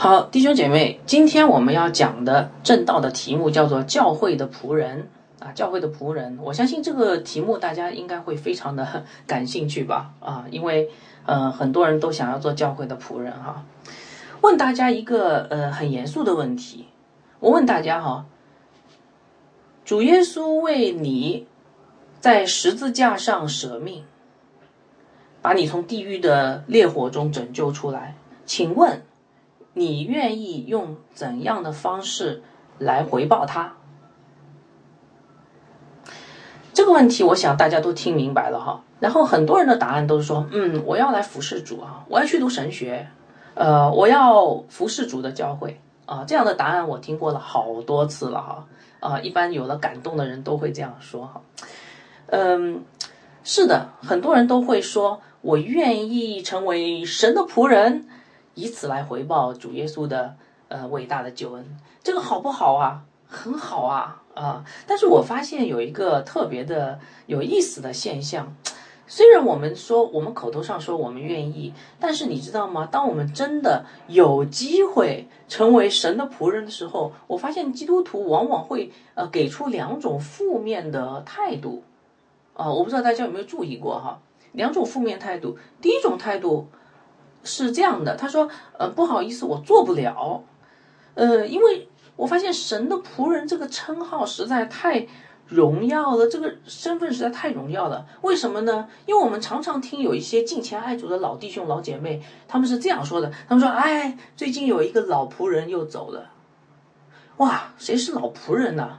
[0.00, 5.08] 好，弟兄姐妹，今天我们要讲的正道的题目叫做“教会的仆人”
[5.42, 6.38] 啊，教会的仆人。
[6.40, 10.12] 我相信这个题目大家应该会非常的 感兴趣吧？
[10.20, 10.88] 啊，因为
[11.26, 13.64] 呃很多人都想要做教会的仆人哈。
[14.40, 16.86] 问大家一个呃很严肃的问题，
[17.40, 18.24] 我问大家哈，
[19.84, 21.48] 主耶稣为你
[22.20, 24.04] 在十字架上舍命，
[25.42, 28.14] 把你从地狱的烈火中拯救出来，
[28.46, 29.02] 请问？
[29.74, 32.42] 你愿意用怎样的方式
[32.78, 33.74] 来回报他？
[36.72, 38.84] 这个问题，我想大家都听明白了哈。
[39.00, 43.08] 然后很多人的答案都是说：“嗯，我要来服侍主啊，我要去读神学，
[43.54, 48.66] 呃，我要服侍主的教会啊。”这样的答案我听过了好多次了哈。
[49.00, 51.40] 啊，一般有了感动的人都会这样说哈。
[52.26, 52.82] 嗯，
[53.44, 58.06] 是的，很多人都会说：“我愿意成为神的仆人。”
[58.58, 60.34] 以此来回报主耶稣的
[60.66, 61.64] 呃伟大的救恩，
[62.02, 63.04] 这个好不好啊？
[63.28, 64.64] 很好啊啊！
[64.84, 68.56] 但是我发现有一个特别的有意思的现象，
[69.06, 72.88] 虽然我们说我们口头上说我们愿意，但是你知道吗？
[72.90, 81.84] 当我们真的有机会成为神的仆人的时候，我发现基督徒往往会呃给出两种负面的态度
[82.54, 82.68] 啊！
[82.68, 84.18] 我不知道大家有没有注意过哈？
[84.50, 86.66] 两种负面态度，第一种态度。
[87.44, 90.42] 是这样的，他说：“呃，不好意思，我做不了，
[91.14, 95.06] 呃，因为我发现神的仆人这个称号实在太
[95.46, 98.06] 荣耀了，这个身份实在太荣耀了。
[98.20, 98.88] 为什么呢？
[99.06, 106.30] 因为我们常常听有一些敬虔爱主的老弟兄、老姐妹，他们是这样说的：他们说，哎，最近有一个老仆人又走了，
[107.38, 108.98] 哇，谁是老仆人呢？”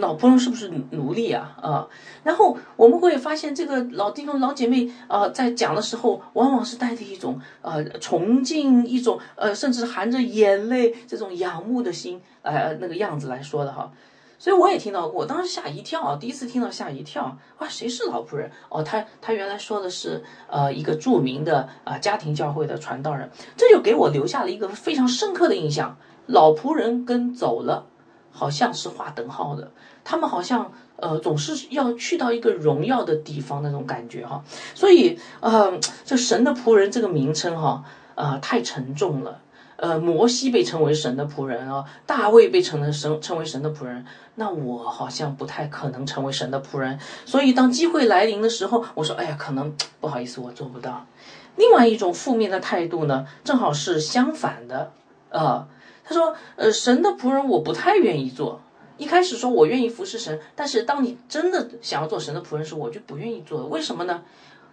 [0.00, 1.56] 老仆人是不是奴隶啊？
[1.60, 1.86] 啊，
[2.22, 13.92] 然后我们会发现，这个老弟兄、老姐妹啊，在讲的时候，往往是带着一种呃崇敬，一种呃甚至含着眼泪这种仰慕的心，呃那个样子来说的哈。
[14.38, 18.50] 所以我也听到过，当时吓一跳啊，第一次听到吓一跳啊，谁是老仆人？
[18.68, 27.86] 哦，他他原来说的是呃一个著名的啊家庭教会的传道人，这就给我留下了一个非常深刻的印象：老仆人跟走了。
[28.36, 29.70] 好像是划等号的，
[30.02, 34.42] 他们好像呃总是要去到一个荣耀的地方那种感觉哈，
[34.74, 37.84] 所以呃这神的仆人这个名称哈
[38.16, 39.40] 呃太沉重了，
[39.76, 51.06] 呃摩西被称为神的仆人啊，大卫被称为神称为神的仆人，那我好像不太可能成为神的仆人，所以当机会来临的时候，我说哎呀可能不好意思我做不到。
[51.54, 54.90] 另外一种负面的态度呢，正好是相反的
[55.30, 55.68] 呃。
[56.04, 58.60] 他说：“呃，神的仆人我不太愿意做。
[58.98, 63.66] 一开始说我愿意服侍神，但是当你真的想要做神的仆人时，我就不愿意做。
[63.66, 64.22] 为什么呢？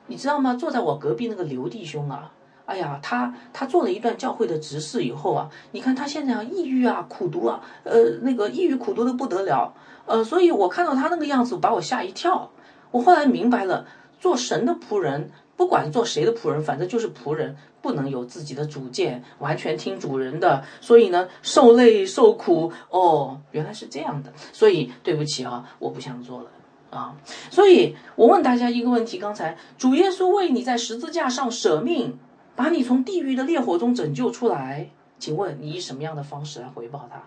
[0.08, 0.54] 你知道吗？
[0.56, 2.32] 坐在我隔壁那个刘弟兄啊，
[2.66, 9.74] 哎呀，他他做了一段教会的执事以后啊，你看他现在啊，抑郁啊，苦读啊，呃，那个抑郁苦读的不得了。
[10.06, 12.52] 呃，所以我看到他那个样子，把我吓一跳。
[12.92, 13.88] 我后来明白了，
[14.20, 20.64] 做神的仆人。”不管做谁的仆人，反正就是仆人，不能有自己的主见，完全听主人的。
[20.82, 24.34] 所以呢，受累受苦哦，原来是这样的。
[24.52, 26.50] 所以对不起啊，我不想做了
[26.90, 27.16] 啊。
[27.52, 32.18] 所以我问大家一个问题：刚才主耶稣为你在十字架上舍命，
[32.56, 34.90] 把你从地狱的烈火中拯救出来，
[35.20, 37.22] 请问你以什么样的方式来回报他？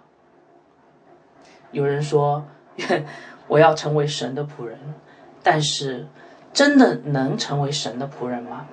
[1.71, 2.45] 有人说，
[3.47, 4.77] 我要成为神的仆人，
[5.41, 6.09] 但是。
[6.55, 8.67] 真的能成为神的仆人吗？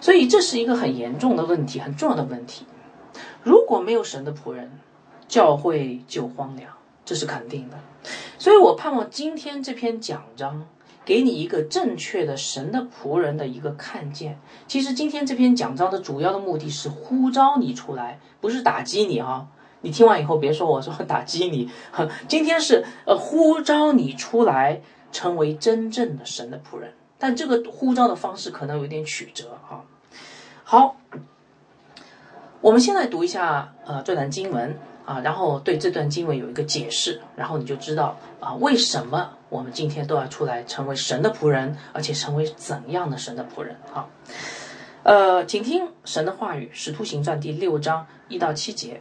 [0.00, 2.64] 所以这是一个很严重的问题，很重要的问题。
[3.42, 4.78] 如果没有神的仆人，
[5.28, 6.72] 教会就荒凉，
[7.04, 7.76] 这是肯定的。
[8.38, 10.66] 所以我盼望今天这篇讲章
[11.04, 14.38] 给你一个正确的神的仆人的一个看见。
[14.66, 19.46] 其实今天这篇讲章的主要的目的是呼召你出来，不是打击你啊！
[19.82, 21.70] 你听完以后别说我说打击你，
[22.26, 24.80] 今天是呃呼召你出来。
[25.12, 29.84] 成为真正的神的仆人，但这个呼召的方式可能有点曲折啊。
[30.64, 30.96] 好，
[32.60, 44.08] 我们先来读一下呃这段经文啊，然后对这段经文有一个解释，然后你就知道啊为什么我们今天都要出来成为神的仆人，而且成为怎样的神的仆人哈。
[45.04, 49.00] 呃，请听神的话语，《使徒行传》第六章一到七节。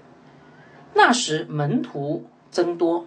[0.94, 3.06] 那时门徒增多。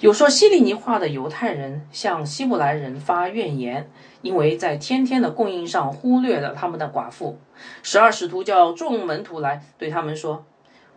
[0.00, 3.90] 有说希利尼话的犹太人向希伯来人发怨言，
[4.22, 7.36] 因为在天天的供应上忽略了他们的寡妇。
[7.82, 10.44] 十二使徒叫众门徒来，对他们说：“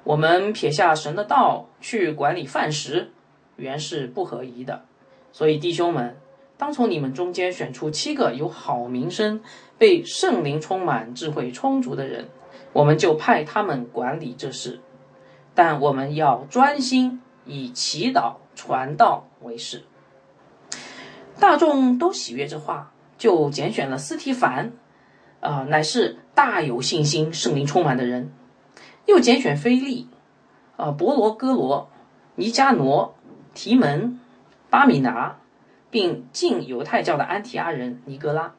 [0.06, 3.10] 我们撇下神的道去管理饭食，
[3.56, 4.84] 原是不合宜的。
[5.32, 6.16] 所以弟兄们，
[6.58, 9.42] 当从你们中间选出七个有好名声、
[9.80, 12.30] 被圣灵充满、智慧充足的人，
[12.72, 14.80] 我们就派他们管理这事。
[15.56, 19.84] 但我们要专心以祈祷传道为事。
[21.40, 24.74] 大众都喜悦这话，就拣选了斯提凡，
[25.40, 28.26] 啊，乃是大有信心、圣灵充满的人；
[29.08, 30.08] 又拣选菲利，
[30.78, 31.90] 啊，伯罗哥罗、
[32.36, 33.16] 尼加挪、
[33.56, 34.20] 提门、
[34.70, 35.38] 巴米拿，
[35.90, 38.54] 并进犹太教的安提阿人尼格拉，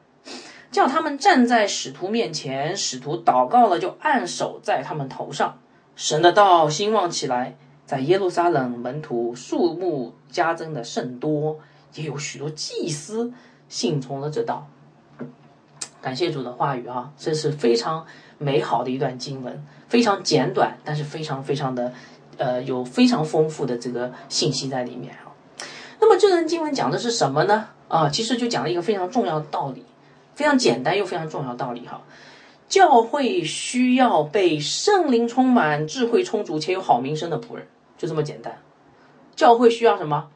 [0.69, 5.59] 叫他们站在使徒面前，使徒祷告了，就按手在他们头上。
[5.95, 7.55] 神的道兴旺起来，
[7.93, 11.59] 在耶路撒冷门徒数目加增的甚多，
[11.93, 13.31] 也有许多祭司
[13.69, 14.67] 信从了这道。
[16.01, 18.03] 感谢主的话语啊，这是非常
[18.39, 21.93] 美好的一段经文，非常简短，但是非常非常的
[22.37, 25.29] 呃有非常丰富的这个信息在里面啊。
[25.99, 27.67] 那么这段经文讲的是什么呢？
[27.89, 29.85] 啊，其实就讲了一个非常重要的道理，
[30.33, 32.01] 非常简单又非常重要的道理哈。
[32.67, 37.67] 教会需要被圣灵充满、智慧充足且有好名声的仆人，
[38.03, 38.61] 就这么简单。
[39.33, 40.29] 教会需要什么？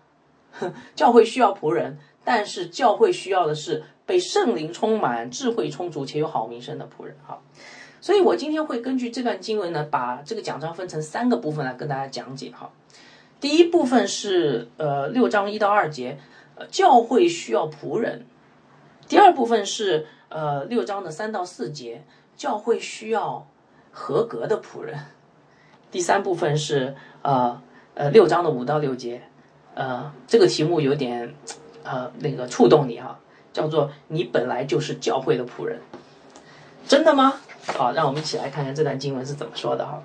[0.95, 7.13] 教会需要仆人，但是教会需要的是被圣灵充满、智慧充足且有好名声的仆人。
[7.27, 7.41] 哈，
[7.99, 12.51] 所以我今天会根据这段经文呢，把这个讲章分成三个部分来跟大家讲解。
[12.51, 12.71] 哈，
[13.41, 16.17] 第一部分是呃六章一到二节，
[16.55, 18.25] 呃教会需要仆人。
[19.09, 22.05] 第二部分是呃六章的三到四节。
[22.37, 23.47] 教会需要
[23.91, 24.95] 合格的仆人。
[25.91, 27.61] 第三部分是呃
[27.93, 29.21] 呃六章的五到六节，
[29.73, 31.33] 呃这个题目有点
[31.83, 33.19] 呃那个触动你哈，
[33.53, 35.79] 叫做你本来就是教会的仆人，
[36.87, 37.33] 真的吗？
[37.65, 40.01] 好，让我们一起来看看这段经文是怎么说的哈。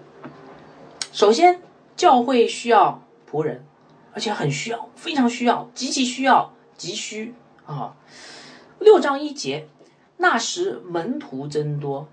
[1.12, 1.61] 首先，
[1.96, 3.64] 教会需要仆人，
[4.12, 7.34] 而且很需要，非常需要，极其需要，急需
[7.67, 7.94] 啊。
[8.79, 9.69] 六章一节，
[10.17, 12.08] 那时门徒增多。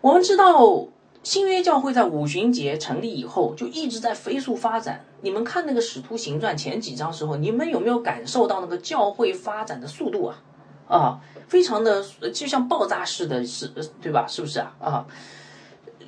[0.00, 0.86] 我们知道
[1.22, 5.04] 新约教会在五旬节成立以后就一直在飞速发展。
[5.20, 10.42] 你们看那个使徒行传前几章时候，你们有没有感受到那个教会发展的速度啊？
[10.88, 12.04] 啊，非常的
[12.34, 13.68] 就像爆炸式的，是，
[14.00, 14.26] 对吧？
[14.26, 14.74] 是不是啊？
[14.80, 15.06] 啊，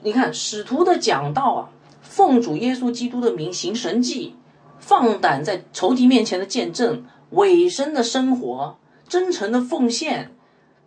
[0.02, 1.70] 你看使徒的讲道啊，
[2.02, 4.34] 奉主耶稣基督的名行神迹，
[4.80, 8.76] 放胆在仇敌面前的见证，委身的生活，
[9.08, 10.34] 真诚的奉献，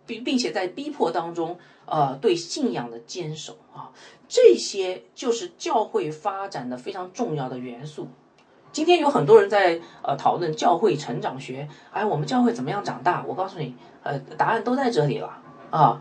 [0.04, 1.56] 并并且在逼迫当中。
[1.90, 3.88] 呃，对信仰的坚守啊，
[4.28, 8.08] 这些就是教会发展的非常重要的元素。
[8.70, 13.24] 今天有很多人在呃讨论教会成长学，哎，我们教会怎么样长大？
[13.26, 15.40] 我告诉你，呃，答案都在这里了
[15.70, 16.00] 啊。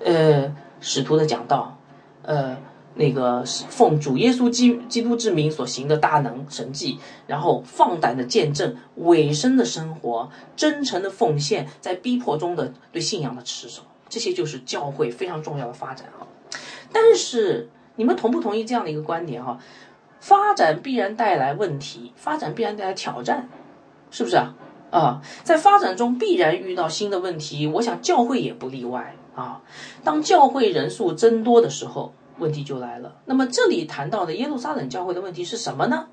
[0.00, 1.78] 呃，使徒的讲道，
[2.22, 2.56] 呃，
[2.94, 13.82] 那个奉主耶稣基基督之名所行的大能神迹，然后放胆的见证，委身的生活，真诚的奉献，在逼迫中的对信仰的持守。
[14.08, 16.26] 这些就是教会非常重要的发展啊，
[16.92, 19.58] 但是你们同不同意这样的一个观点哈？
[20.20, 23.48] 发展必然带来问题，发展必然带来挑战，
[24.10, 24.54] 是不是啊？
[24.90, 29.62] 啊，在发展中必然遇到新的问题，我想教会也不例外啊。
[30.02, 33.16] 当教会人数增多的时候，问题就来了。
[33.26, 36.06] 那么这里谈到的耶路撒冷教会的问题是什么呢？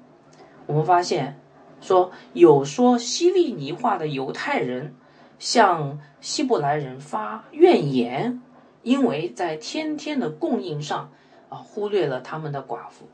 [0.66, 1.40] 我们发现
[1.82, 4.96] 说有说希利尼话的犹太人。
[5.38, 8.42] 向希伯来人发怨言，
[8.86, 11.10] 因为在天天的供应上
[11.50, 13.08] 啊，忽略了他们的寡妇。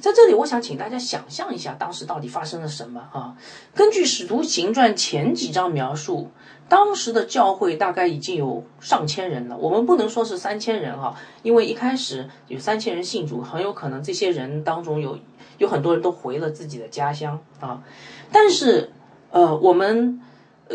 [0.00, 3.36] 在这里，我想请大家想象一下，当时到底发生了什么啊？
[3.74, 6.30] 根据《使徒行传》前几章描述，
[6.68, 9.56] 当时的教会大概已经有上千人了。
[9.56, 15.18] 我们不能说是三千人哈，因为一开始有三千人信主，很有可能这些人当中有
[15.56, 17.82] 有很多人都回了自己的家乡啊。
[18.30, 18.92] 但是，
[19.30, 20.20] 呃，我们。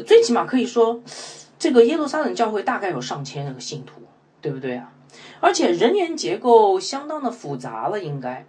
[0.08, 1.04] 最起码可以说，
[1.60, 4.02] 这个耶路撒冷教会大概有上千个信徒，
[4.44, 4.92] 对不对啊？
[5.40, 8.46] 而且人员结构相当的复杂了，应该，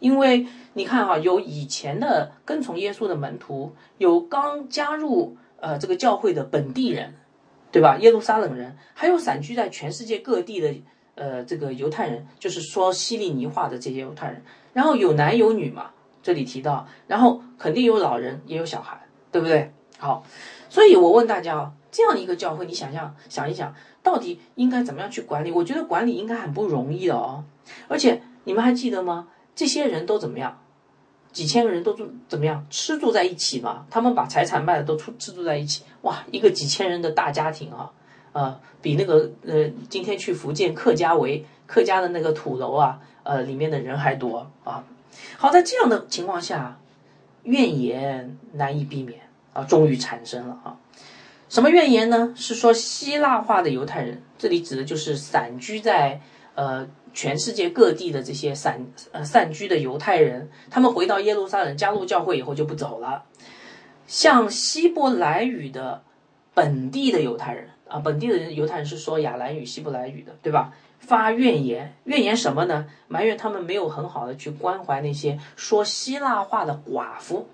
[0.00, 7.14] 因为你看哈，有以前的跟从耶稣的门徒，有刚加入呃这个教会的本地人，
[7.70, 7.96] 对吧？
[8.00, 10.74] 耶路撒冷人，还有散居在全世界各地的
[11.14, 15.90] 呃这个犹太人，就是说希利尼话的这些犹太人，然后有男有女嘛，
[16.24, 19.00] 这里提到，然后肯定有老人，也有小孩，
[19.30, 19.70] 对不对？
[19.96, 20.24] 好。
[20.68, 23.72] 所以我问大家啊，这样一个教会，你想象想一想，
[24.06, 25.50] 到底应该怎么样去管理？
[25.50, 27.42] 我觉得管理应该很不容易的哦。
[27.88, 29.26] 而且你们还记得吗？
[29.56, 30.60] 这些人都怎么样？
[31.32, 32.64] 几千个人都住怎么样？
[32.70, 33.84] 吃住在一起嘛？
[33.90, 35.82] 他们把财产卖了都出吃住在一起。
[36.02, 37.90] 哇，一个几千人的大家庭啊，
[38.30, 44.84] 呃，比那个呃今天去福建客家围客家的那个土楼啊，呃里面的人还多啊。
[45.36, 46.78] 好，在这样的情况下，
[47.42, 49.18] 怨言难以避免。
[49.52, 50.76] 啊，终于产生了啊！
[51.48, 52.32] 什么怨言呢？
[52.36, 56.20] 是说希腊化的犹太人，这里指的就是散居在
[56.54, 63.24] 呃全世界各地的这些散呃散居的犹太人，他们回到耶路撒冷加入教会以后就不走了。
[64.06, 66.02] 像希伯来语的
[66.54, 70.72] 本地的犹太人啊，本地的人犹太人是说亚兰语、希伯来语的，对吧？
[70.98, 72.86] 发怨言，怨言什么呢？
[73.06, 77.46] 埋怨他们没有很好的去关怀那些说希腊话的寡妇。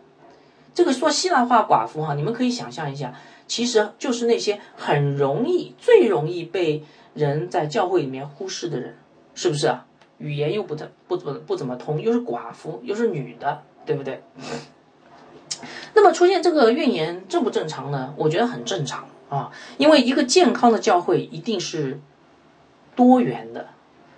[0.74, 3.14] 这个说希腊话寡妇哈，你们可以想象一下，
[3.52, 6.82] 其实就是那些很容易、最容易被
[7.12, 8.96] 人在教会里面忽视的人，
[9.34, 9.84] 是不是啊？
[10.16, 14.22] 语言又不太不怎不怎么通，又是寡妇，又是女的，对不对？
[15.92, 18.14] 那么出现这个怨言正不正常呢？
[18.16, 22.00] 我觉得很正常啊，因为一个健康的教会一定是
[22.96, 23.68] 多元的。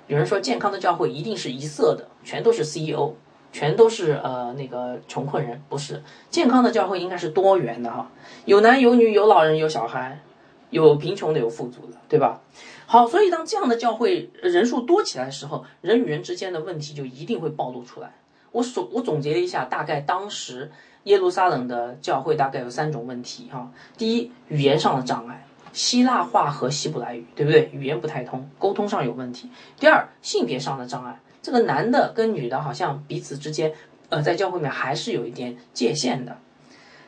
[0.07, 3.15] 有人说健康的教会一定是一色的，全都是 CEO，
[3.55, 8.11] 全都是呃那个穷困人，不是健康的教会应该是多元的哈，
[8.45, 10.21] 有男有女，有老人有小孩，
[10.69, 12.43] 有贫穷的有富足的，对吧？
[12.85, 18.13] 好，所以当这样的教会人数多起来的时候，人与人之间的问题就一定会暴露出来。
[18.53, 20.71] 我总我总结了一下，大概当时。
[21.05, 27.69] 耶路撒冷的教会大概有三种问题哈，第一，语言上的障碍，希腊话和希伯来语，对不对？
[27.75, 29.51] 语言不太通，沟通上有问题。
[29.79, 33.75] 第二，性别上的障碍，这个男的跟女的好像彼此之间，
[34.09, 36.39] 呃，在教会里面还是有一点界限的。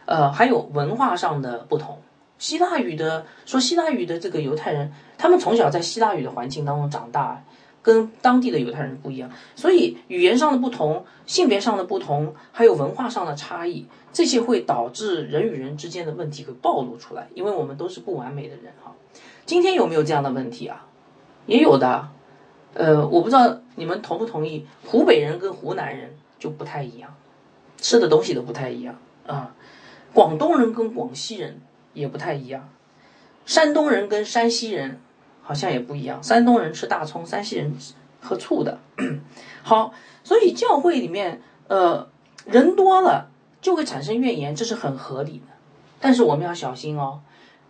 [0.04, 2.02] 呃，还有文化上的不同，
[2.38, 7.42] 希腊语的说希腊语的这个犹太人，他们从小在希腊语的环境当中长大。
[7.82, 17.28] 跟当地的犹太人不一样，所以语言上的不同、性别上的不同，还有文化上的差异，这些会导致人与人之间的问题会暴露出来。
[17.32, 18.92] 因为我们都是不完美的人哈。
[19.44, 20.84] 今天有没有这样的问题啊？
[21.46, 22.08] 也有的。
[22.76, 27.14] 呃，我不知道你们同不同意，湖北人跟湖南人就不太一样，
[27.78, 29.54] 吃的东西都不太一样啊。
[30.12, 31.60] 广东人跟广西人
[31.94, 32.68] 也不太一样，
[33.46, 35.00] 山东人跟山西人。
[35.48, 37.72] 好像也不一样，山东人吃大葱，山西人
[38.20, 38.80] 喝醋的。
[39.62, 39.92] 好，
[40.24, 42.08] 所以教会里面，呃，
[42.46, 43.30] 人多了
[43.60, 45.54] 就会产生怨言，这是很合理的。
[46.00, 47.20] 但是我们要小心哦，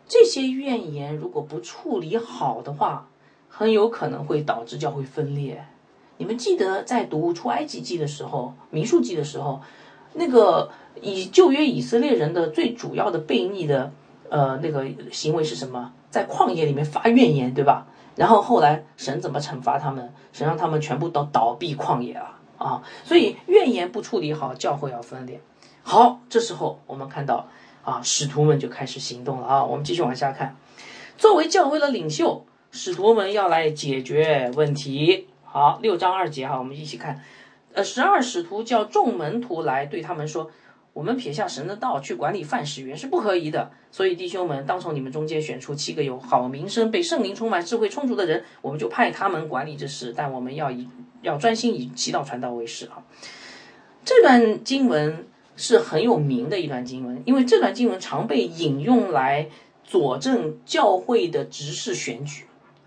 [0.09, 3.09] 这些怨言如果不处理好的话，
[3.57, 5.67] 很有可能会导致教会分裂。
[6.19, 9.63] 你们记得在读出埃及记的时候，民数记的时候，
[10.13, 10.71] 那个
[11.01, 13.93] 以旧约以色列人的最主要的悖逆的。
[14.29, 15.93] 呃，那个行为是什么？
[16.11, 17.87] 在旷野里面发怨言，对吧？
[18.17, 20.13] 然后后来神怎么惩罚他们？
[20.33, 22.83] 神让他们全部都倒闭旷野了啊！
[23.05, 25.41] 所以怨言不处理好，教会要分裂。
[25.85, 27.47] 好，这时候我们看到
[27.85, 29.65] 啊，使徒们就开始行动了啊！
[29.65, 30.57] 我们继续往下看，
[31.17, 35.27] 作为教会的领袖，使徒们要来解决问题。
[35.45, 37.23] 好，六章二节哈，我们一起看。
[37.73, 40.51] 呃，十二使徒叫众门徒来对他们说。
[40.93, 50.15] 我们撇下神的道去管理范史原是不可以的，所以弟兄们，当从你们中间选出七个有好名声、被圣灵充满、智慧充足的人，我们就派他们管理这事。
[50.17, 50.89] 但我们要以
[51.21, 53.05] 要专心以祈祷传道为事啊。
[54.07, 59.51] 这段经文是很有名的一段经文，因为这段经文常被引用来
[59.85, 62.46] 佐证教会的执事选举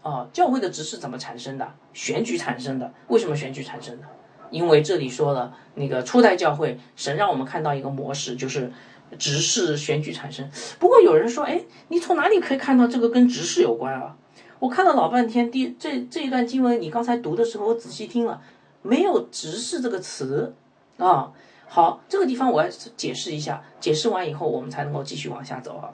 [0.10, 0.28] 啊。
[0.34, 1.72] 教会的执事怎么产生的？
[1.94, 2.94] 选举产生的。
[3.08, 4.08] 为什么选举产生的？
[4.52, 8.72] 因为这里说了，那个初代教会，神让我们看到一个模式，就是
[9.20, 10.50] 执事选举产生。
[10.80, 14.18] 不过有人说，哎，你从哪里可以看到这个跟执事有关啊？
[14.58, 18.42] 我看了老半天，第这这一段经文，你刚才读的时候，我仔细听了，
[18.82, 20.56] 没有执事这个词
[20.98, 21.32] 啊。
[21.68, 25.94] 好，这个地方我要解释一下，解释完以后，我们才能够继续往下走啊。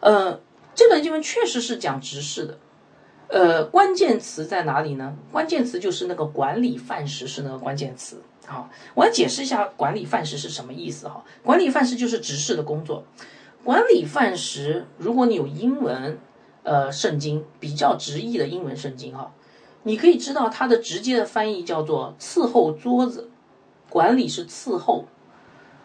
[0.00, 0.40] 呃，
[0.74, 2.58] 这段经文确实是讲执事的。
[3.32, 5.16] 呃，关键词在哪里呢？
[5.32, 8.20] 关键词就是那个管理范式是那个关键词。
[8.44, 11.24] 好，我要解释一下管理范式是什么意思哈。
[11.42, 13.04] 管理范式就是执事的工作。
[13.64, 16.18] 管理范式，如果你有英文，
[16.62, 19.32] 呃，圣经比较直译的英文圣经哈，
[19.84, 23.30] 你可以知道它的直接的翻译叫做伺候桌子。
[23.88, 25.06] 管理是伺候，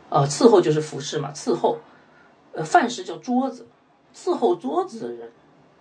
[0.09, 1.77] 呃，伺候就是服侍嘛，伺候。
[2.51, 3.67] 呃，范式叫桌子，
[4.13, 5.31] 伺候桌子的人。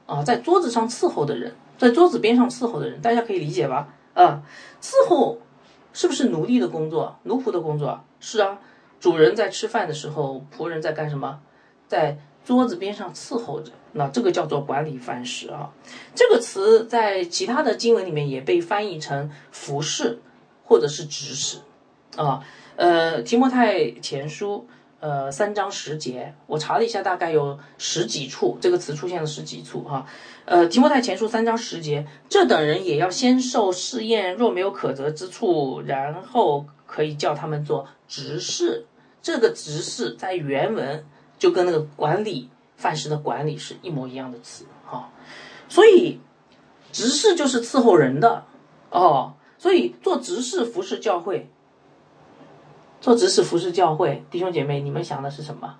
[0.06, 3.88] 啊，在桌子上伺候的人，在桌子边上伺候的人，大家可以理解吧？
[4.14, 4.42] 啊，
[4.80, 5.38] 伺候
[5.92, 8.00] 是不是奴隶的工作，奴仆的工作？
[8.20, 8.58] 是啊，
[9.00, 11.40] 主人在吃饭的时候，仆人在干什么？
[11.88, 13.72] 在桌子边上伺候着。
[13.92, 15.72] 那这个叫做管理饭食啊。
[16.14, 20.20] 这个词在其他的经文里面也被翻译成服侍
[20.64, 21.58] 或者是指使
[22.16, 22.44] 啊。
[22.76, 24.68] 呃，提摩太前书。
[25.06, 30.04] 呃，三章十节，我查了一下，大概有十几处这个词出现了十几处哈。
[30.46, 38.86] 呃，提摩太前书三章十节，这等人也要先受试验，若没有可责之处，然后可以叫他们做执事。
[39.22, 41.06] 这个执事在原文
[41.38, 45.12] 就跟那个管理范式的管理是一模一样的词哈。
[45.68, 46.18] 所以
[46.90, 48.42] 执事就是伺候人的
[48.90, 51.48] 哦，所以做执事服侍教会，
[53.06, 55.76] 做执事服侍教会，弟兄姐妹，你们想的是什么？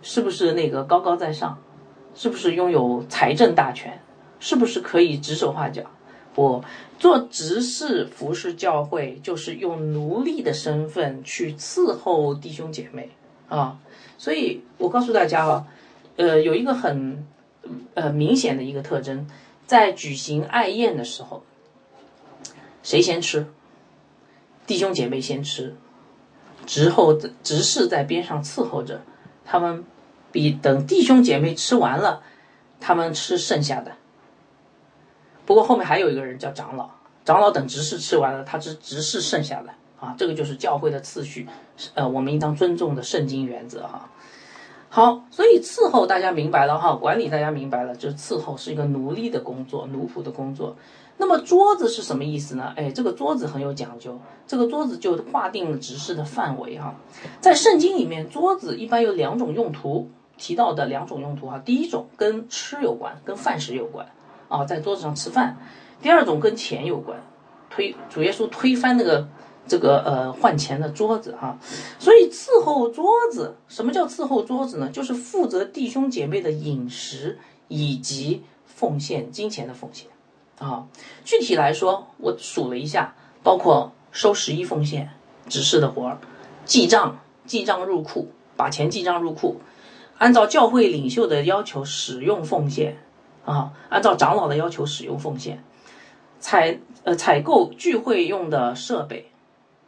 [0.00, 1.58] 是不是那个高高在上？
[2.14, 4.00] 是不是拥有财政大权？
[4.40, 5.82] 是不是可以指手画脚？
[6.34, 6.64] 不，
[6.98, 13.10] 做执事服侍教会，就是用奴隶的身份去伺候弟兄姐妹
[13.50, 13.78] 啊。
[14.16, 15.66] 所以我告诉大家啊，
[16.16, 17.26] 呃，有一个很
[17.92, 19.28] 呃明显的一个特征，
[19.66, 21.42] 在举行爱宴的时候，
[22.82, 23.48] 谁先吃？
[24.68, 25.74] 弟兄姐妹先吃，
[26.66, 29.00] 之后执事在边上伺候着，
[29.44, 29.82] 他们
[30.30, 32.22] 比等弟兄姐妹吃完了，
[32.78, 33.92] 他们吃剩下的。
[35.46, 36.90] 不过后面还有一个人叫长老，
[37.24, 39.72] 长老等执事吃完了，他是执事剩下的。
[39.98, 41.48] 啊，这个就是教会的次序，
[41.94, 44.10] 呃，我们应当尊重的圣经原则哈。
[44.90, 50.76] 好，所以伺候大家明白了哈，管理大家明白了，就是伺候是一个奴隶的工作，奴仆的工作。
[51.18, 52.72] 那么桌子是什么意思呢？
[52.76, 56.94] 哎，这个桌子很有讲究，这个桌子就划定了执事的范围哈。
[57.40, 60.08] 在圣经里面，桌子一般有两种用途，
[60.38, 61.58] 提到的两种用途哈。
[61.58, 64.06] 第一种跟吃有关，跟饭食有关
[64.48, 65.56] 啊，在桌子上吃饭；
[66.00, 67.20] 第二种跟钱有关，
[67.68, 69.28] 推主耶稣推翻那个。
[69.70, 71.58] 这个呃换钱的桌子哈，
[71.98, 74.88] 所以伺候桌子，什么叫伺候桌子呢？
[74.88, 80.08] 就是负责弟兄姐妹的饮食以及奉献金钱的奉献
[80.58, 80.86] 啊。
[81.24, 85.10] 具体来说，我数了一下，包括收十一奉献、
[85.48, 86.18] 指示的活儿、
[86.64, 89.60] 记账、记账入库，把钱记账入库，
[90.18, 92.98] 按照教会领袖的要求使用奉献
[93.44, 95.64] 啊，按照长老的要求使用奉献，
[96.40, 99.30] 采呃采购聚会用的设备。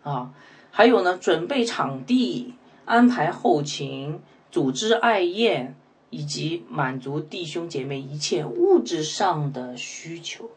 [0.03, 0.33] 啊，
[0.71, 2.55] 还有呢，准备场地、
[2.87, 4.19] 安排后勤、
[4.51, 5.77] 组织爱宴，
[6.09, 10.49] 以及满足弟兄姐妹一切物质上的需求，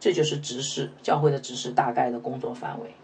[0.00, 2.94] 这就是执事教会的执事大概的工作范围。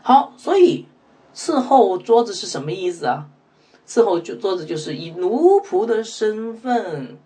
[0.00, 0.86] 好，所以
[1.34, 3.28] 伺候桌子是什么意思啊？
[3.86, 7.18] 伺候就桌子就是以奴仆的身份，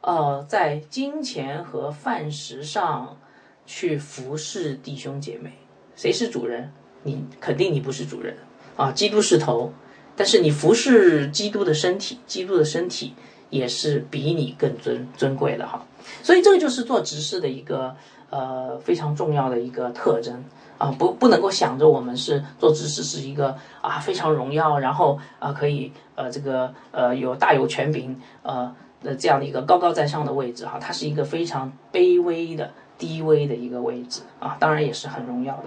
[0.00, 3.16] 呃，在金钱和饭食上
[3.64, 5.52] 去服侍弟兄姐妹。
[5.94, 6.72] 谁是主人？
[7.04, 8.36] 你肯定你不是主人
[8.76, 9.72] 啊，基督是头，
[10.16, 13.14] 但是你服侍基督的身体，基督的身体
[13.50, 15.86] 也是比你更尊尊贵的哈。
[16.22, 17.96] 所以这个就是做执事的一个
[18.32, 20.42] 呃非常重要的一个特征
[20.78, 35.64] 啊，不不能够想着我们是做知识是一个啊非常荣耀，然后啊可以呃这个呃有大有权柄呃的这样的一个高高在上的位置哈，它是一个非常卑微的低微的一个位置啊，当然也是很荣耀的。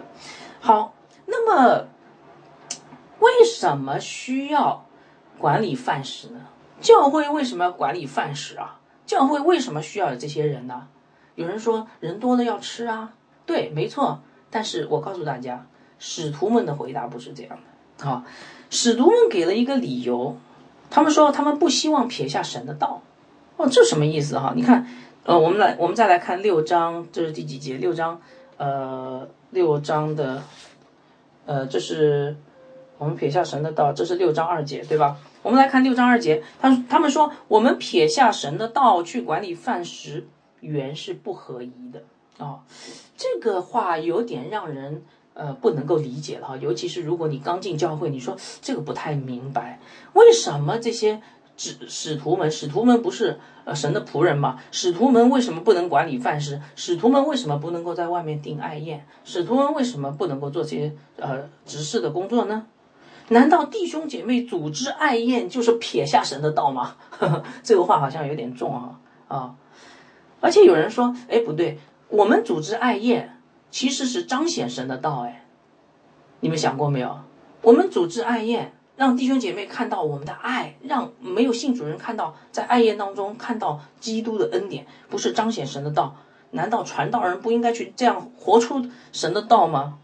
[0.60, 0.92] 好。
[1.28, 1.88] 那么，
[3.18, 4.86] 为什么需要
[5.40, 6.42] 管理饭食呢？
[6.80, 8.80] 教会为什么要管理饭食啊？
[9.08, 10.88] 教会为什么需要有这些人呢？
[11.36, 13.14] 有人说人多了要吃啊，
[13.46, 14.22] 对，没错。
[14.50, 15.66] 但是我告诉大家，
[16.00, 17.58] 使徒们的回答不是这样
[17.98, 18.26] 的啊。
[18.70, 20.38] 使徒们给了一个理由，
[20.90, 23.02] 他们说他们不希望撇下神的道。
[23.58, 24.54] 哦，这什么意思哈？
[24.56, 24.88] 你看，
[25.24, 27.78] 呃，我们来，我们再来看六章，这是第几节？
[27.78, 28.20] 六章，
[28.58, 30.42] 呃，六章的。
[31.46, 32.36] 呃，这是
[32.98, 35.16] 我们撇下神的道，这是六章二节，对吧？
[35.44, 40.28] 我们来看六章二节，他他们说我们撇下神的道去管理饭食，
[40.60, 42.04] 原是不合宜的
[42.38, 42.64] 啊。
[43.18, 49.80] 这个话有点让人呃不能够理解了哈，尤其是如果你刚进教会，你说这个不太明白，
[50.14, 51.22] 为什么这些？
[51.58, 54.60] 使使徒们，使徒们不是呃神的仆人吗？
[54.72, 56.60] 使徒们为什么不能管理饭食？
[56.76, 59.08] 使徒们为什么不能够在外面订爱宴？
[59.24, 62.68] 使徒们为什么不能够做些呃执事的工作呢？
[63.30, 66.98] 难道弟兄姐妹组织爱宴就是撇下神的道吗？
[67.64, 69.56] 这个话好像有点重啊啊！
[70.46, 71.80] 而且有人说，哎不对，
[72.10, 75.44] 我们组织爱宴其实是彰显神的道哎，
[76.42, 77.20] 你们想过没有？
[77.64, 78.72] 我们组织爱宴。
[78.98, 86.16] 让弟兄姐妹看到我们的爱，让没有信主人看到在爱宴当中看到基督的恩典，不是彰显神的道？
[86.52, 89.98] 难道传道人不应该去这样活出神的道吗？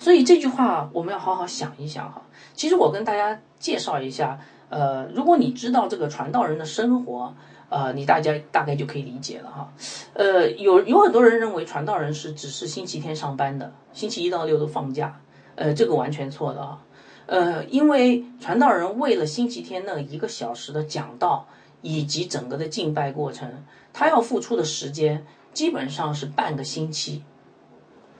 [0.00, 2.22] 所以这句话我们要好好想一想哈。
[2.54, 7.34] 其实我跟大家介绍一下，呃，如果你知道这个传道人的生活，
[7.68, 9.72] 呃，你大家大概就可以理解了哈。
[10.14, 15.20] 呃，有有很多人认为传道人是只是星期天上班的，星期一到六都放假，
[15.56, 16.82] 呃，这个完全错的啊。
[17.26, 21.48] 呃，因为传道人为了星期天那一个小时的讲道
[21.82, 27.24] 以及整个的敬拜过程，他要付出的时间基本上是半个星期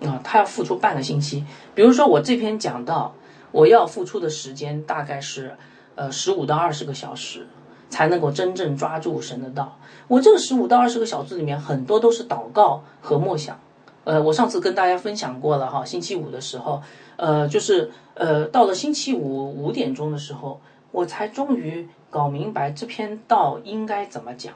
[0.00, 1.44] 啊，他要付出半个星期。
[1.72, 3.14] 比如说我这篇讲道，
[3.52, 5.56] 我要付出的时间大概是
[5.94, 7.46] 呃十五到二十个小时，
[7.88, 9.76] 才能够真正抓住神的道。
[10.08, 13.58] 我这个十五到二十个小时里面，很多都是祷告和默想。
[14.04, 16.80] 呃，我上次跟大家分享过了哈，星期五的时候，
[17.16, 20.60] 呃，就是呃，到了星期五五点钟的时候，
[20.92, 24.54] 我才终于搞明白这篇道应该怎么讲。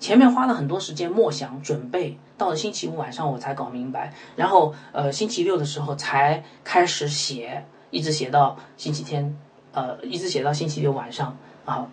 [0.00, 9.36] 前面花了很多时间默想准备，到了星期五晚上我才搞明白，然后呃，星期六的时候才开始写，一直写到星期天，
[9.70, 11.36] 呃，一直写到星期六晚上。
[11.68, 11.86] 啊，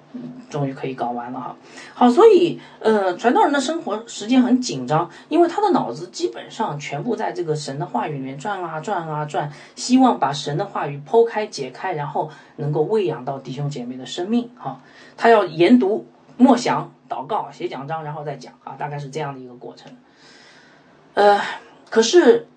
[0.49, 1.53] 终于可以搞完了哈。
[1.93, 14.49] 好，所以呃，传道人的生活时间很紧张，因为他的脑子基本上全部在这个神的话语里面转啊转啊转，希望把神的话语剖开解开，然后能够喂养到弟兄姐妹的生命。
[14.57, 14.79] 哈，
[15.17, 16.07] 他要研读、
[16.37, 19.91] 默想、祷告、写讲章，然后再讲啊，大概是这样的一个过程。
[21.15, 21.41] 呃，
[21.89, 22.47] 可是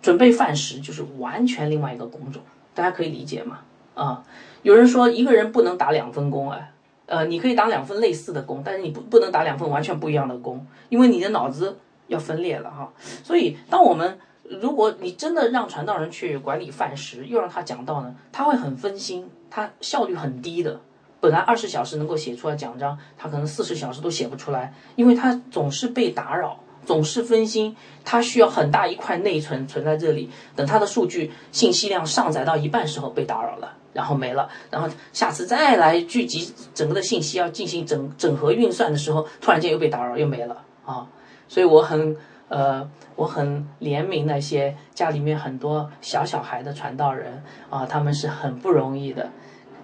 [0.00, 2.40] 准备饭食就是完全另外一个工种，
[2.74, 3.58] 大家可以理解吗？
[3.94, 4.24] 啊。
[4.64, 6.70] 有人说一个人不能打两份工啊，
[7.04, 12.90] 呃，你可以打两份类似的工，但是你不不能打两份完全不一样的工，因为你的脑子要分裂了哈。
[13.22, 20.80] 所以，当我们如果你真的让传道人去管理饭食，又让他讲道呢，他会很分心，他效率很低的。
[21.20, 33.76] 本来二十小时能够写出来讲章，他可能四十小时都写不出来，因为他总是被打扰，总是分心，他需要很大一块内存存在这里，等他的数据信息量上载到一半时候被打扰了。
[33.94, 41.06] 然后没了，然后下次再来聚集整个的信息要进行整整合运算的时候，突然间又被打扰又没了啊！
[41.46, 42.16] 所以我很
[42.48, 49.30] 呃我很怜悯那些家里面很多小小孩的传道人啊，他们是很不容易的，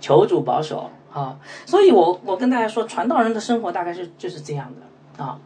[0.00, 1.38] 求主保守啊！
[1.64, 5.38] 所以我我跟大家说，传道人的生活大概是就是这样的啊。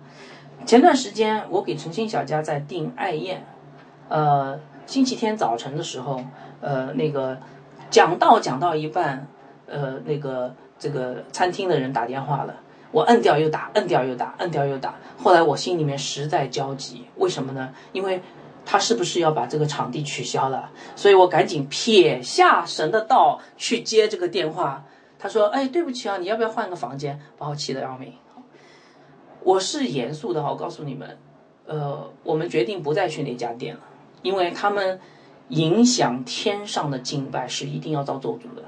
[0.65, 3.45] 前段时间我给诚心小家在订爱宴，
[4.09, 6.19] 呃，星期天早晨的时候，
[6.63, 7.39] 呃那个。
[7.95, 9.25] 讲到讲到一半，
[9.69, 12.53] 呃，那个这个餐厅的人打电话了，
[12.91, 14.97] 我摁掉又打，摁掉又打，摁掉又打。
[15.17, 17.73] 后来我心里面实在焦急，为什么呢？
[17.93, 18.21] 因为
[18.67, 20.73] 他是不是要把这个场地取消了？
[20.97, 24.85] 所以我赶紧撇下神的道去接这个电话。
[25.17, 28.13] 他说：“哎，对不起啊，你要不要换个房间？”把我气得要命。
[29.45, 31.17] 我是严肃的，我告诉你们，
[31.67, 33.83] 呃，我们决定不再去那家店了，
[34.23, 34.99] 因为他们。
[35.49, 38.63] 影响天上的敬拜是一定要遭咒诅的，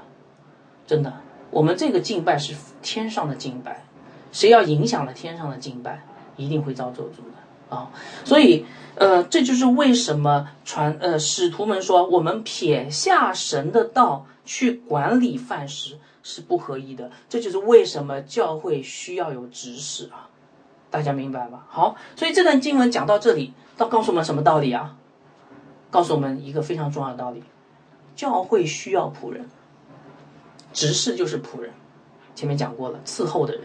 [0.85, 1.13] 真的。
[1.49, 3.85] 我们这个敬拜是天上的敬拜，
[4.31, 6.03] 谁要影响了天上的敬拜，
[6.35, 7.89] 一定会遭咒诅的啊！
[8.25, 17.09] 所以，呃，这就是为什么传呃使徒们说，我们撇下神的道去管理范食是不合一的。
[17.29, 20.27] 这就是为什么教会需要有执事啊！
[20.91, 21.65] 大家明白吧？
[21.69, 24.95] 好，所以这段经文讲到这里，到告诉我们什么道理啊？
[25.89, 27.43] 告诉我们一个非常重要的道理：
[28.15, 29.47] 教会需要仆人，
[30.73, 31.71] 执事就是仆人。
[32.35, 33.63] 前面讲过了，伺候的人，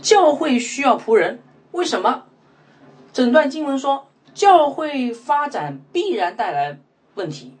[0.00, 1.40] 教会需要仆人。
[1.70, 2.24] 为什么？
[3.12, 6.80] 整段经文说，教会发展必然带来
[7.14, 7.56] 问题。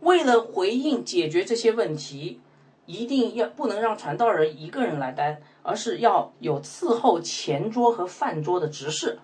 [0.00, 2.40] 为了回应解决这些问题，
[2.86, 9.18] 一定要不能让传道人一个人来担，而是要有伺候前桌和饭桌的执事，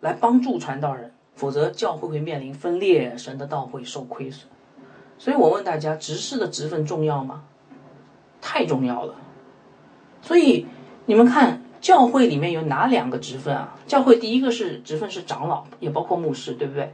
[0.00, 1.12] 来帮助传道人。
[1.38, 4.48] 否则教会会面临分裂，神的道会受亏损。
[5.18, 7.44] 所以我问大家，执事的职分重要吗？
[8.40, 9.14] 太重要了。
[10.20, 10.66] 所以
[11.06, 13.78] 你们看，教会里面有哪两个职分啊？
[13.86, 16.92] 教会第一个是职分是长老，也包括牧师，对不对？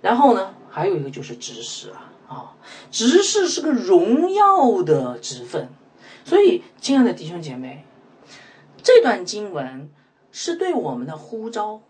[0.00, 2.54] 然后呢，还有一个就是执事啊啊，
[2.92, 5.68] 执事是个荣耀的职分。
[6.24, 7.84] 所以，亲爱的弟兄姐妹，
[8.84, 9.90] 这段经文
[10.30, 11.80] 是对我们的呼召。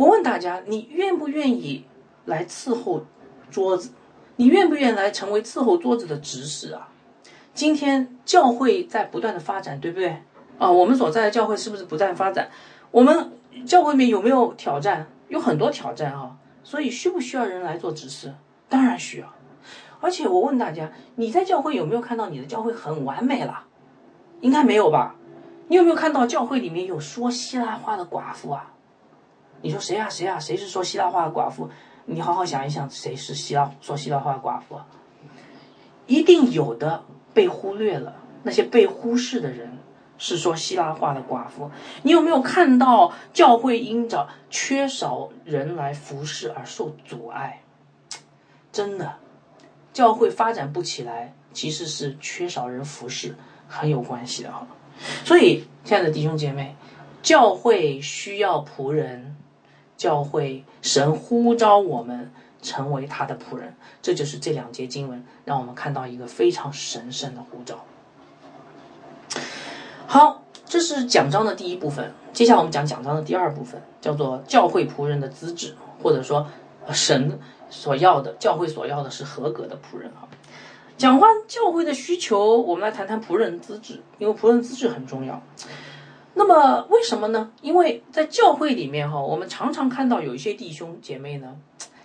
[0.00, 1.84] 我问大家，你愿不愿意
[2.24, 3.04] 来伺候
[3.50, 3.90] 桌子？
[4.36, 6.88] 你愿不愿意来成为伺候桌子的执事啊？
[7.52, 10.22] 今天教会在不断的发展，对不对？
[10.58, 12.48] 啊，我们所在的教会是不是不断发展？
[12.90, 13.30] 我们
[13.66, 15.06] 教会里面有没有挑战？
[15.28, 16.34] 有很多挑战啊！
[16.64, 18.32] 所以需不需要人来做执事？
[18.70, 19.30] 当然需要。
[20.00, 23.64] 而且我问大家，你在教会有没有看到你的教会很完美了？
[24.40, 25.14] 应该没有吧？
[25.68, 28.72] 你有没有看到教会里面有说希腊话的寡妇啊？
[29.62, 30.08] 你说谁呀？
[30.08, 30.38] 谁呀？
[30.38, 31.68] 谁是说希腊话的寡妇？
[32.06, 34.80] 你好好想一想，谁是希腊说希腊话的寡妇？
[36.06, 38.16] 一定有的被忽略了。
[38.42, 39.78] 那些被忽视的人
[40.16, 41.70] 是说希腊话的寡妇。
[42.02, 47.62] 你有没有看到教会因着缺少人来服侍而受阻碍？
[48.72, 49.16] 真的，
[49.92, 53.36] 教会发展不起来，其实是缺少人服侍
[53.68, 54.66] 很有关系的哈。
[55.24, 56.74] 所以，亲爱的弟兄姐妹，
[57.22, 59.36] 教会需要仆人。
[60.00, 62.32] 教会神呼召我们
[62.62, 67.84] 成为他的仆人，这就是这两节经文让我们看到一个非常神圣的呼召。
[70.06, 72.14] 好，这是奖章的第一部分。
[72.32, 76.46] 接下来我们讲奖章的第二部分，叫做教会仆人的资质，或者说
[76.90, 80.26] 神所要的，教会所要的是合格的仆人哈。
[80.96, 85.42] 讲完教会的需求，我们来谈谈仆人资质，因为仆人资质很重要。
[86.34, 87.52] 那么为什么呢？
[87.60, 91.56] 因为在教会里面哈，我们常常看到有一些弟兄姐妹呢，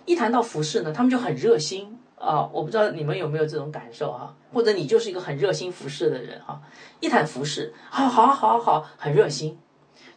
[0.04, 2.48] 一谈到服饰呢，他们就很热心啊。
[2.52, 6.60] 我不知道你们有没有这种感受哈，或者你就是一个很热心服饰的人哈。
[7.00, 9.58] 一谈服饰，好好好好，很热心。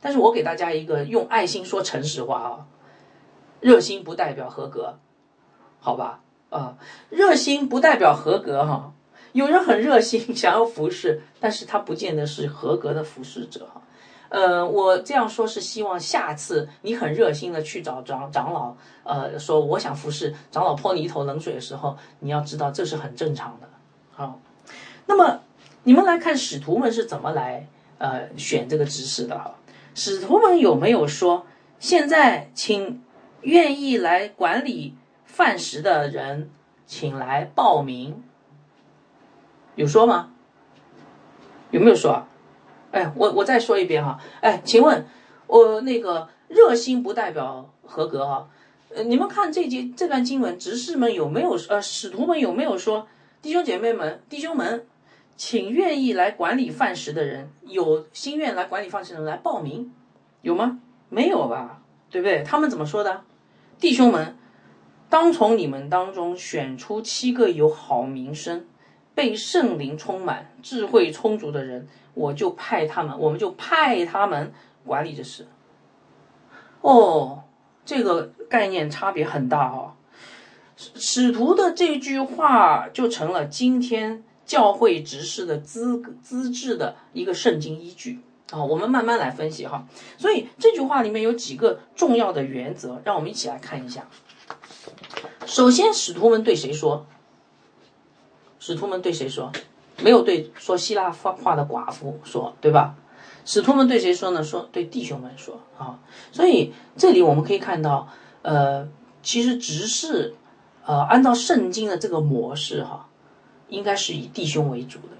[0.01, 2.65] 但是我给大家一个用爱心说诚实话啊，
[3.59, 4.97] 热心不代表合格，
[5.79, 6.21] 好吧？
[6.49, 6.77] 啊，
[7.09, 8.93] 热心不代表合格哈。
[9.33, 13.83] 有人很热心想要服侍，但是他不见得是合格的服侍者哈。
[14.29, 23.67] 呃，我这样说是希望下次你很热心的去找长长老，呃，说我想服侍长老泼你一头冷水的时候，你要知道这是很正常的。
[24.11, 24.39] 好，
[25.07, 25.41] 那么
[25.83, 29.55] 你们来看使徒们是怎么来呃选这个执事的哈？
[29.95, 31.47] 使徒们有没有说
[31.79, 33.01] 现在请
[33.41, 36.51] 愿意来管理饭食的人，
[36.85, 38.23] 请来报名？
[39.75, 40.31] 有说吗？
[41.71, 42.11] 有没有说？
[42.11, 42.27] 啊
[42.91, 45.05] 哎，我我再说一遍哈，哎，请问，
[45.47, 48.49] 我那个热心不代表合格哈，
[48.95, 53.07] 呃，你们看这节这段经文，执事们有没有呃，使徒们有没有说，
[53.41, 54.85] 弟兄姐妹们，弟兄们，
[55.37, 59.93] 请愿意来管理饭食的人，有心愿来管理饭食的人来报名，
[60.41, 60.79] 有吗？
[61.09, 62.43] 没有吧，对不对？
[62.43, 63.21] 他们怎么说的？
[63.79, 64.35] 弟兄们，
[65.09, 68.65] 当从你们当中选出七个有好名声。
[69.19, 74.53] 被圣灵充满、智慧充足的人，我就派他们，我们就派他们
[74.85, 75.45] 管理这事。
[76.79, 77.43] 哦，
[77.83, 79.91] 这个概念差别很大哦。
[80.77, 88.63] 使使徒的这句话就成了今天教会执事的资资质的一个圣经依据啊。
[88.63, 89.85] 我们慢慢来分析哈。
[90.17, 94.07] 所以这句话里面有几个重要的原则，让我们一起来看一下。
[95.45, 97.05] 首先，使徒们对谁说？
[98.69, 99.51] 使徒们对谁说？
[100.03, 102.93] 没有对说希腊话的寡妇说，对吧？
[103.43, 104.43] 使徒们对谁说呢？
[104.43, 105.97] 说对弟兄们说啊。
[106.31, 108.07] 所以这里我们可以看到，
[108.43, 108.87] 呃，
[109.23, 110.35] 其实执事，
[110.85, 113.07] 呃，按照圣经的这个模式哈，
[113.69, 115.17] 应该是以弟兄为主的。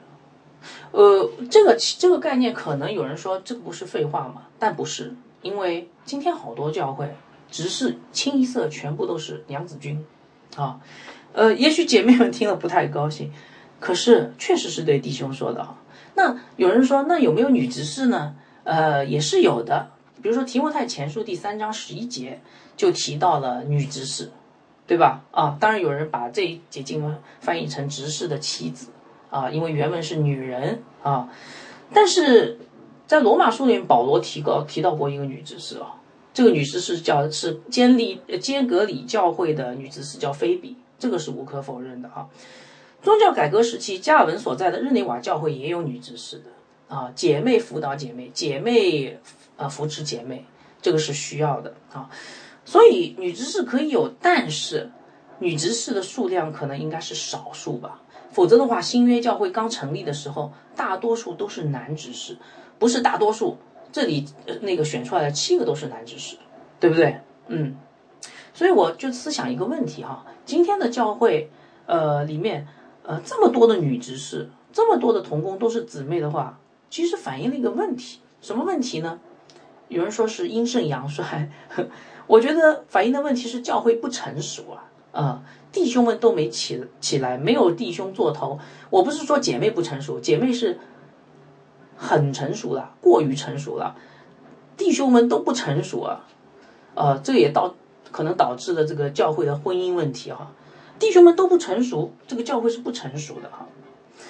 [0.92, 4.44] 呃，这个这个概念可能有人说这个不是废话嘛？
[4.60, 7.16] 但不是，因为今天好多教会
[7.50, 10.06] 执事清一色全部都是娘子军
[10.56, 10.80] 啊。
[11.34, 13.32] 呃，也许姐妹们听了不太高兴，
[13.80, 15.76] 可是确实是对弟兄说的啊。
[16.16, 18.36] 那有人说，那有没有女执事呢？
[18.64, 19.92] 呃，也是有的。
[20.22, 22.42] 比如说《提摩太前书》第三章十一节
[22.76, 24.32] 就提到了女执事，
[24.86, 25.22] 对吧？
[25.32, 28.90] 啊，当然有人把这一节经文翻译成执事的妻子
[29.30, 31.30] 啊，因为原文是女人啊。
[31.94, 32.60] 但是
[33.08, 35.96] 在罗马书里面，保罗提高提到过一个女执事啊，
[36.34, 40.76] 这个女执事叫是坚利坚格里教会的女执事，叫菲比。
[41.00, 42.28] 这个是无可否认的啊！
[43.02, 49.18] 宗教改革时期，加尔文所在的日内瓦教会也有女执事的啊，姐妹辅导姐妹，姐妹
[49.56, 50.46] 啊扶持姐妹，
[50.82, 52.10] 这个是需要的啊。
[52.66, 54.92] 所以女执事可以有，但是
[55.40, 58.02] 女执事的数量可能应该是少数吧。
[58.32, 62.38] 否则的话，新约教会刚成立的时候，大多数都是男执事，
[62.78, 63.58] 不是大多数。
[63.92, 64.28] 这里
[64.62, 66.38] 那个选出来的七个都是男执事，
[66.80, 67.22] 对不对？
[67.48, 67.76] 嗯。
[68.54, 71.52] 所以我就思想一个问题哈，今天的教会，
[71.86, 72.68] 呃，里面，
[73.04, 76.60] 呃，这么多的女执事，这么多的童工都是姊妹的话，
[76.90, 79.20] 其实反映了一个问题，什么问题呢？
[79.90, 81.52] 有人说是阴盛阳衰，
[82.26, 88.58] 我觉得反映的问题是教会不成熟啊，啊，弟兄们都没起起来，没有弟兄做头。
[88.90, 90.80] 我不是说姐妹不成熟，姐妹是
[91.96, 93.96] 很成熟了，过于成熟了，
[94.76, 96.26] 弟兄们都不成熟啊，
[96.96, 97.76] 呃，这也到。
[98.12, 100.52] 可能导致了这个教会的婚姻问题哈，
[100.98, 103.68] 弟兄们都不成熟，这个教会是不成熟的哈。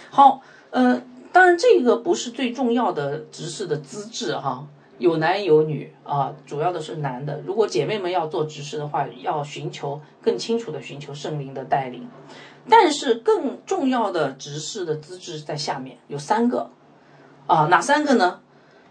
[0.10, 7.42] 好，呃，当然这个不是最重要的执事的资质哈，有男有女啊，主要的是男的。
[7.46, 12.08] 如果姐妹们要做执事的话，要寻求更清楚的寻求圣灵的带领。
[12.68, 16.70] 但是更重要的执事的资质在下面有三个
[17.48, 18.42] 啊，哪三个呢？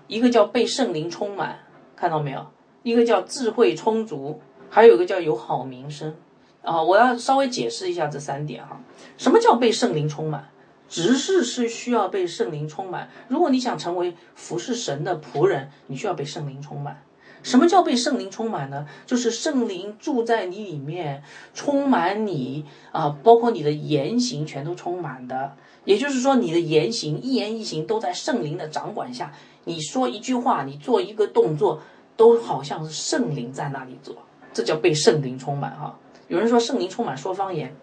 [0.09, 1.59] 一个叫被圣灵充满，
[1.95, 2.47] 看到没有？
[2.83, 4.41] 一个叫智慧充足。
[4.71, 6.15] 还有一个叫有好名声，
[6.63, 8.81] 啊，我要稍微解释一下这三点哈。
[9.17, 10.49] 什么叫被圣灵充满？
[10.89, 13.11] 执事是需要被圣灵充满。
[13.29, 17.03] 如果你想成为服侍神的仆人，你需要被圣灵充满。
[17.43, 18.87] 什么叫被圣灵充满呢？
[19.07, 21.23] 就是圣灵住在你里面，
[21.55, 25.57] 充满你啊，包括你的言行全都充满的。
[25.85, 29.33] 也就是说，你的言行一言一行都在圣灵的掌管下。
[29.65, 31.81] 你说一句话，你做一个动作，
[32.17, 34.17] 都好像是圣灵在那里做，
[34.53, 35.99] 这叫被圣灵充满哈。
[36.29, 37.75] 有人说圣灵充满说方言，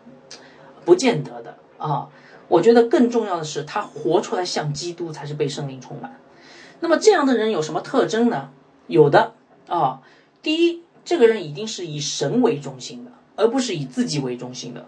[0.84, 2.10] 不见得的啊。
[2.48, 6.20] 我觉得更重要的是，他活出来像基督，才是被圣灵充满。
[6.80, 8.50] 那么这样的人有什么特征呢？
[8.86, 9.34] 有的
[9.68, 10.02] 啊，
[10.44, 14.86] 第一，这个人一定是以神为中心的，而不是以自己为中心的。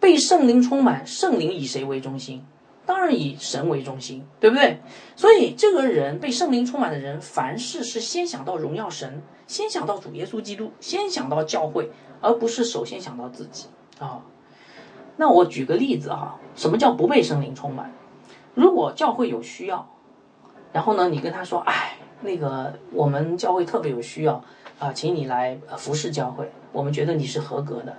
[0.00, 2.44] 被圣灵充满，圣灵以谁为中心？
[2.84, 4.80] 当然以神为中心，对不对？
[5.14, 11.90] 所以这个人被圣灵充满的人，凡事是先想到荣耀神，先想到主耶稣基督，先想到教会，
[12.20, 13.68] 而不是首先想到自己
[13.98, 14.22] 啊。
[15.16, 17.92] 那我举个例子哈，什么叫不被圣灵充满？
[18.54, 19.88] 如果教会有需要，
[20.72, 24.42] 然后呢，你跟他说，哎，那个我们教会特别有需要
[24.78, 27.96] 啊，请你来服侍教会，我们觉得你是合格的。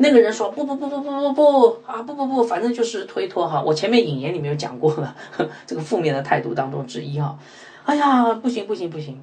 [0.00, 3.60] 那个人说不不不不不不不啊不不不，反正就是推脱哈。
[3.60, 5.16] 我前面引言里面有讲过了，
[5.66, 7.36] 这个负面的态度当中之一哈。
[7.84, 9.20] 哎呀，不行不行不行。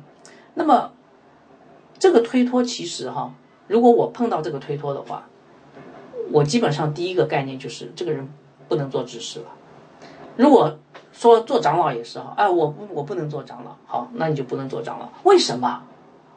[0.56, 0.92] 那么
[1.98, 3.34] 这个推脱其实哈，
[3.68, 5.26] 如果我碰到这个推脱的话，
[6.30, 8.28] 我基本上第一个概念就是这个人
[8.68, 9.46] 不能做执事了。
[10.36, 10.78] 如果
[11.14, 15.08] 说做长老也是哈，哎，我不我不能做长老，好，那你就不能做长老。
[15.24, 15.84] 为什么？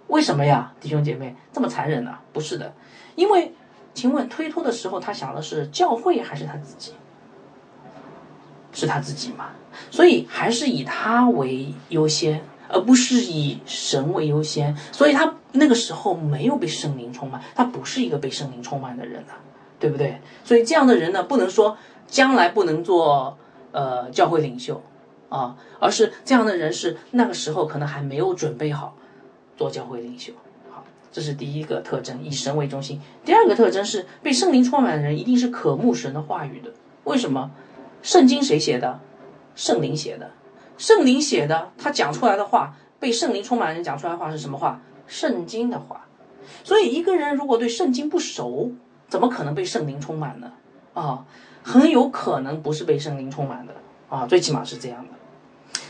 [0.06, 2.16] 为什么呀，弟兄姐妹这么残忍呢？
[2.32, 2.72] 不是的，
[3.16, 3.52] 因为。
[3.98, 6.92] 请问推脱的时候，他想的是教会还是他自己？
[8.72, 9.46] 是他自己吗？
[9.90, 14.76] 所以还是以他为优先，而不是以神为优先。
[14.92, 19.32] 所以他那个时候没有被圣灵充满，他不是一个被圣灵充满的人呐，
[19.80, 20.20] 对不对？
[20.44, 23.36] 所以这样的人呢，不能说将来不能做
[23.72, 24.80] 呃教会领袖
[25.28, 28.94] 啊，而是这样的人是那个时候可能还没有准备好
[29.56, 30.32] 做教会领袖。
[31.18, 33.00] 这是第一个特征，以神为中心。
[33.24, 36.70] 第二个特征是被圣灵充满的人，一定是渴慕神的话语的。
[37.02, 37.50] 为什么？
[38.02, 39.00] 圣经谁写的？
[39.56, 40.30] 圣灵写的。
[40.76, 44.80] 圣灵写的，他讲出来的话，被圣灵充满的人讲出来的话是什么话？
[45.08, 46.06] 圣经的话。
[46.62, 48.70] 所以，一个人如果对圣经不熟，
[49.08, 50.52] 怎么可能被圣灵充满呢？
[50.94, 51.26] 啊，
[51.64, 53.74] 很有可能不是被圣灵充满的
[54.08, 55.17] 啊，最起码是这样的。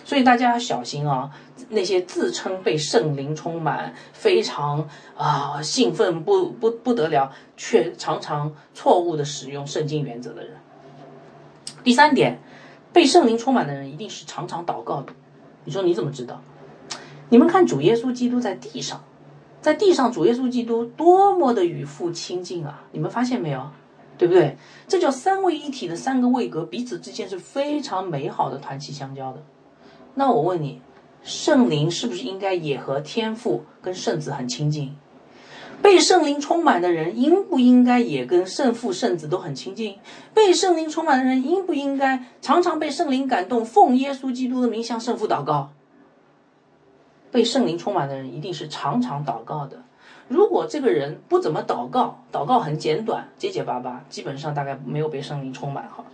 [0.08, 1.30] 所以大家要小心啊！
[1.68, 10.56] 那些自称被圣灵充满、非常啊兴奋不不不得了，却常常错误的使用圣经原则的人。
[11.84, 12.40] 第三点，
[12.90, 15.12] 被圣灵充满的人一定是常常祷告的。
[15.64, 16.40] 你说你怎么知道？
[17.28, 19.04] 你们看主耶稣基督在地上，
[19.60, 22.84] 在地上主耶稣基督多么的与父亲近啊！
[22.92, 23.68] 你们发现没有？
[24.16, 24.56] 对不对？
[24.88, 29.44] 这叫三位一体的三个位格，彼此之间是非常美好的团契相交的。
[30.18, 30.82] 那我问你，
[31.22, 34.96] 圣灵是不是应该也和天父跟圣子很亲近？
[35.80, 39.96] 被圣灵充满的人应不应该也跟圣父、圣子都很亲近？
[40.34, 45.70] 被圣灵充满的人应不应该常常被圣灵感动，奉耶稣基督的名向圣父祷告？
[47.30, 49.84] 被圣灵充满的人一定是常常祷告的。
[50.26, 56.04] 如果这个人不怎么祷告，祷告很简短、结结巴巴，基本上大概没有被圣灵充满哈。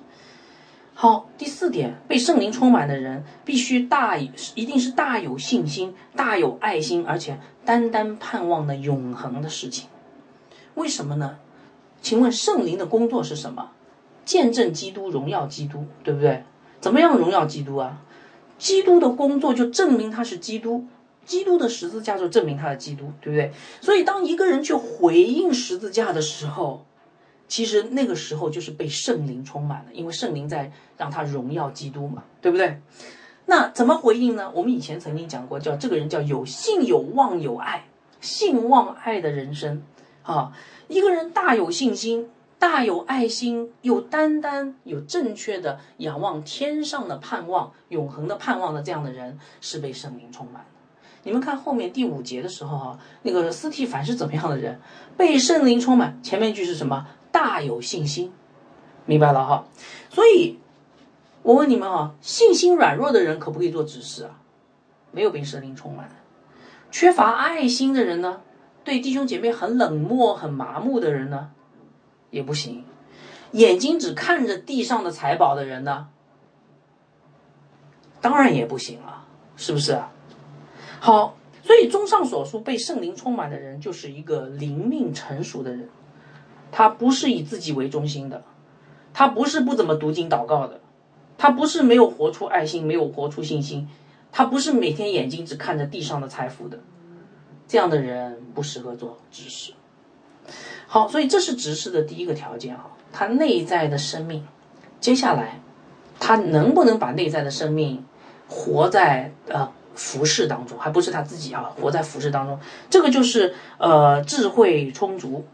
[0.96, 9.88] 好，第四点，被圣灵充满的人必须大，一定是大有信心、大有爱心，而且单单盼望的永恒的事情。
[10.74, 11.38] 为什么呢？
[12.00, 13.72] 请问圣灵的工作是什么？
[14.24, 16.44] 见证基督，荣耀基督，对不对？
[16.80, 18.00] 怎么样荣耀基督啊？
[18.56, 20.86] 基督的工作就证明他是基督，
[21.24, 23.52] 基督的十字架就证明他的基督，对不对？
[23.80, 26.86] 所以当一个人去回应十字架的时候，
[27.46, 32.80] 其实那个时候就是被圣灵充满了，因为圣灵在让他荣耀基督嘛，对不对？
[33.46, 34.50] 那怎么回应呢？
[34.54, 37.84] 我们以前曾经讲过，叫这个人叫有信有望有爱，
[38.20, 39.82] 信望爱的人生
[40.22, 40.52] 啊。
[40.88, 50.68] 一个人大有信心，大有爱心，有单单有正确的仰望天上的盼望，永恒的盼望的这样的人，是被圣灵充满的。
[51.24, 54.80] 你们看后面第五节的时候哈，那个斯蒂凡是怎么样的人？
[55.16, 57.06] 被圣灵充满，前面一句是什么？
[57.34, 58.32] 大有信心，
[59.06, 59.64] 明白了哈。
[60.08, 60.60] 所以，
[61.42, 64.38] 我问你们啊，信心软弱的人可不可以做执事啊？
[65.10, 66.08] 没有被圣灵充满，
[66.92, 68.40] 缺乏爱心的人呢？
[68.84, 71.50] 对弟兄姐妹很冷漠、很麻木的人呢，
[72.30, 72.84] 也不行。
[73.50, 76.06] 眼睛只看着地上的财宝的人呢，
[78.20, 79.26] 当然也不行了，
[79.56, 80.00] 是不是？
[81.00, 85.88] 好，所以综上所述，被圣灵充满的人就是一个灵命成熟的人。
[86.76, 88.42] 他不是以自己为中心的，
[89.12, 90.80] 他不是不怎么读经祷告的，
[91.38, 93.88] 他不是没有活出爱心，没有活出信心，
[94.32, 96.80] 他不是每天眼睛只看着地上的财富的，
[97.68, 99.72] 这样的人不适合做执事。
[100.88, 104.44] 好，所以这是执事的第一个条件啊，他内在的生命
[104.98, 105.60] 接下来
[106.18, 108.04] 他能不能把内在的生命
[108.48, 112.58] 活在呃服饰当中，还不是他自己啊，活在服饰当中，
[112.90, 115.44] 这个就是呃智慧充足。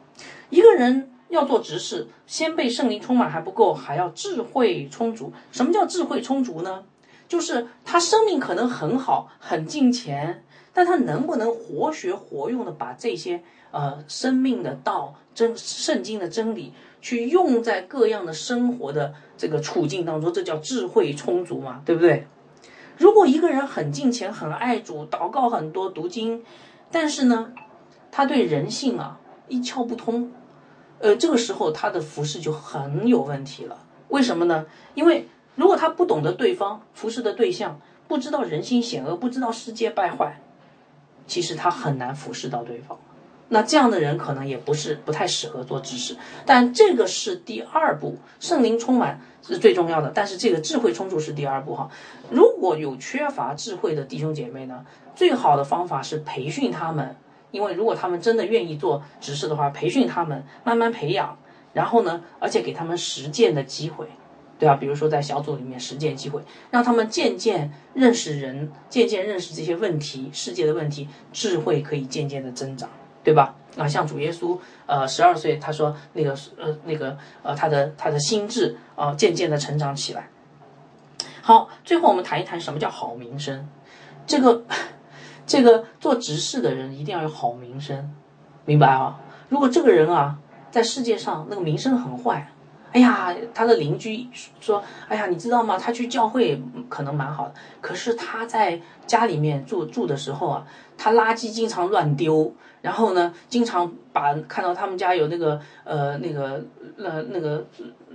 [0.50, 5.32] 一个人要做执事，先被圣灵充满还不够，还要智慧充足。
[5.50, 6.84] 什么叫智慧充足呢？
[7.28, 20.32] 就是他生命可能很好，很敬虔，但他能不能活学活用的把这些呃生命的道、真圣经的真理去用在各样的生活的这个处境当中？
[20.32, 22.26] 这叫智慧充足嘛，对不对？
[22.98, 26.44] 如果一个人很敬虔、很爱主、祷告很多、读经，
[26.90, 27.52] 但是呢，
[28.10, 30.32] 他对人性啊一窍不通，
[31.00, 33.78] 呃，这个时候他的服饰就很有问题了。
[34.08, 34.66] 为什么呢？
[34.94, 40.40] 因为如果他不懂得对方服侍的对象，不知道人心险恶，不知道世界败坏，
[41.26, 42.98] 其实他很难服侍到对方。
[43.48, 46.16] 那这样的人可能也不是不太适合做执事。
[46.46, 51.90] 但这个是第二步，圣灵充满是最重要的，但是这个智慧充足是第二步哈。
[52.30, 54.84] 如果有缺乏智慧的弟兄姐妹呢，
[55.16, 57.16] 最好的方法是培训他们，
[57.50, 61.36] 因为如果他们真的愿意做执事的话，培训他们，慢慢培养，
[61.72, 64.06] 然后呢，而且给他们实践的机会。
[64.58, 72.90] 对啊，比如说在小组里面实践机会，让他们渐渐认识人，渐渐认识这些问题、世界的问题，智慧可以渐渐的增长，
[73.24, 73.54] 对吧？
[73.78, 80.28] 啊，像主耶稣，呃，十二岁，他说那个，呃，那个，呃，他的他的心智啊，渐渐的成长起来。
[81.40, 83.66] 好，最后我们谈一谈什么叫好名声。
[84.26, 84.62] 这个，
[85.50, 88.08] 这个做执事的人一定要有好名声，
[88.64, 89.18] 明白啊？
[89.48, 90.38] 如果这个人啊，
[90.70, 92.48] 在世界上那个名声很坏。
[92.92, 94.28] 哎呀，他的邻居
[94.60, 94.80] 说
[95.10, 95.76] ：“哎呀，你知道吗？
[95.76, 100.64] 他去教会可能蛮好的，可是他在家里面住住的时候啊，
[100.96, 106.64] 他垃圾经常乱丢，然后呢，经常把看到他们家有那个呃那个
[106.96, 107.66] 呃那个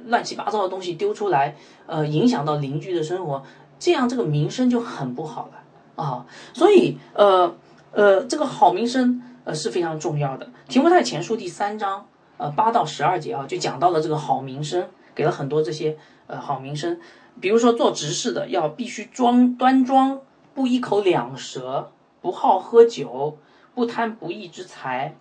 [0.05, 1.53] 乱七八糟的东西丢出来，
[1.85, 3.43] 呃，影响到邻居的生活，
[3.77, 5.63] 这样这个名声就很不好了
[5.95, 6.25] 啊。
[6.53, 7.55] 所以呃
[7.91, 10.47] 呃，这个好名声呃是非常重要的。
[10.67, 12.07] 提摩太前书第三章。
[12.37, 14.85] 呃，八到十二节啊，就讲到了这个好名声，
[15.15, 16.99] 给了很多这些呃好名声。
[17.39, 20.19] 比如说做执事的要必须装端庄，
[20.53, 23.37] 不一口两舌，不好喝酒，
[23.73, 25.15] 不贪不义之财，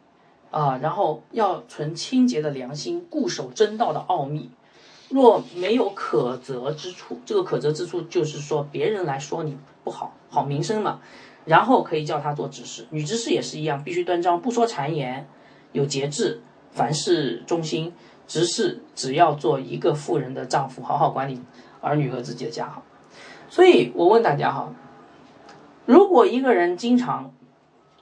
[0.51, 4.51] 啊，然后要存清洁的良心，固守真道的奥秘。
[5.09, 11.01] 若没有可责之处，这个可责之处就是说别人来说你不好，好名声嘛。
[11.45, 15.29] 然后可以叫他做执事，女执事也是一样，必须端庄，不说谗言，
[15.73, 16.41] 有节制。
[16.73, 17.95] 凡事忠心，
[18.27, 21.41] 执事只要做一个妇人的丈夫，好好管理
[21.81, 22.67] 儿女和自己的家。
[22.67, 22.83] 哈，
[23.49, 24.73] 所以我问大家哈，
[25.87, 27.33] 如果一个人经常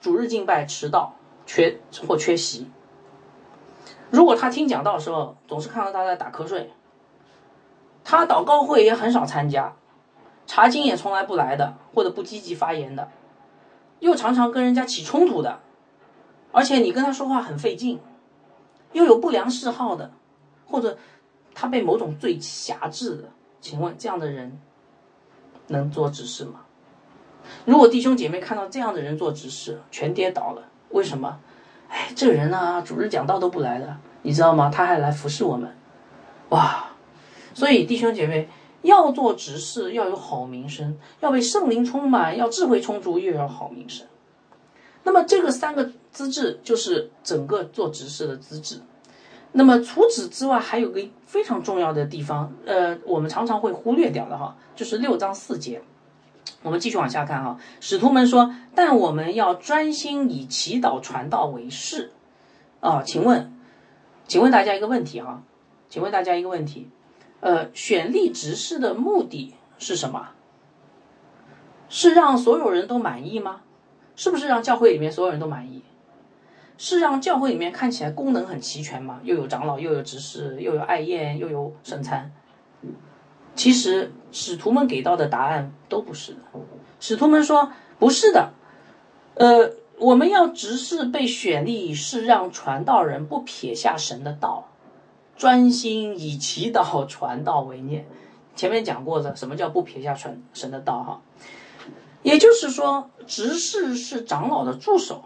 [0.01, 2.67] 主日敬拜迟到、缺或缺席，
[4.11, 6.71] 如果他听讲道的时候总是看到他在打瞌睡，
[8.03, 9.77] 他祷告会也很少参加，
[10.47, 13.09] 查经也从来不来的，或者不积极发言的，
[14.01, 15.61] 又常常跟人家起冲突的，
[16.53, 18.01] 而且你跟他说话很费劲。
[18.93, 20.11] 又有不良嗜好的，
[20.67, 20.99] 或者
[21.55, 24.61] 他被某种罪辖制的，请问这样的人
[25.69, 26.61] 能做执事吗？
[27.65, 30.65] 如果弟兄姐妹看到这样的人做执事，全跌倒了。
[30.91, 31.41] 为什么？
[31.89, 34.71] 哎，这人呢，主日讲道都不来的，你知道吗？
[34.71, 35.75] 他还来服侍我们，
[36.51, 36.89] 哇！
[37.55, 38.49] 所以弟兄姐妹
[38.83, 44.07] 要做执事，要有好名声，要被圣灵充满，要智慧充足，又要好名声。
[45.05, 48.81] 那么这个三个资质就是整个做执事的资质。
[49.53, 55.83] 那么除此之外，还有个非常重要的地方，呃，我们常常会忽略掉的哈，就是六章四节。
[56.63, 62.13] 我们继续往下看哈，使徒们说：“但我们要专心以祈祷传道为事。”
[62.81, 63.53] 啊，请问，
[64.27, 65.43] 请问大家一个问题哈，
[65.89, 66.89] 请问大家一个问题，
[67.43, 70.29] 呃，选立执事的目的是什么？
[71.89, 73.63] 是让所有人都满意吗？
[74.15, 75.83] 是不是让教会里面所有人都满意？
[76.79, 79.19] 是让教会里面看起来功能很齐全吗？
[79.25, 82.33] 又有长老，又有执事，又有爱宴，又有圣餐。
[83.57, 86.39] 其实使徒们给到的答案都不是的。
[87.01, 88.53] 使徒们说不是的。
[89.35, 94.69] 呃，我们要执事被选立，是让传道人不撇下神的道，
[95.37, 98.07] 专心以祈祷传道为念。
[98.55, 101.03] 前面讲过的，什么叫不撇下传神的道？
[101.03, 101.21] 哈。
[102.23, 105.25] 也就是说，执事是长老的助手，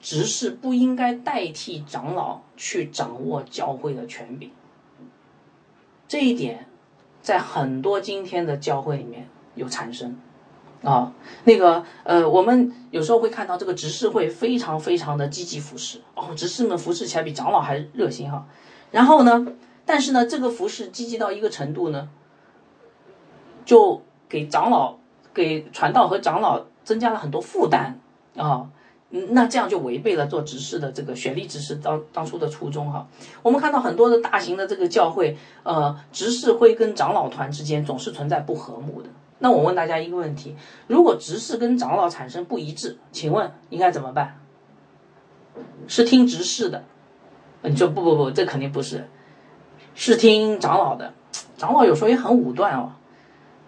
[0.00, 4.50] 执事不应该代替长老去掌握教会的权柄。
[6.08, 6.66] 这一点，
[7.22, 10.18] 在很多今天的教会里面有产生。
[10.82, 11.12] 啊，
[11.44, 18.44] 那个呃，我们有时候会看到这个执事会非常非常的积极服侍，哦，执事们服侍起来比长老还热心哈。
[18.92, 19.44] 然后呢，
[19.84, 22.08] 但是呢，这个服侍积极到一个程度呢，
[23.64, 24.94] 就给长老、
[25.34, 27.98] 给传道和长老增加了很多负担
[28.36, 28.68] 啊。
[29.10, 33.06] 那这样就违背了做执事的这个选立执事当当初的初衷哈。
[33.42, 39.08] 我们看到很多的大型的这个教会，呃，执事会跟长老团之间总是存在不和睦的。
[39.40, 44.40] 那我问大家一个问题：如果执事跟长老产生不一致，请问应该怎么办？
[45.86, 46.84] 是听执事的？
[47.62, 49.08] 你说不不不，这肯定不是，
[49.94, 51.12] 是听长老的。
[51.56, 52.92] 长老有时候也很武断哦，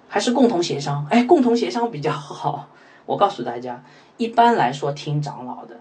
[0.09, 1.07] 还是共同协商？
[1.11, 2.69] 哎，共同协商比较好。
[3.07, 3.85] 我告诉大家。
[4.17, 5.77] 一般来说，听长老的。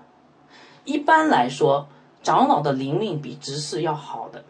[0.86, 1.88] 一般来说，
[2.22, 4.44] 长老的灵命比执事要好的。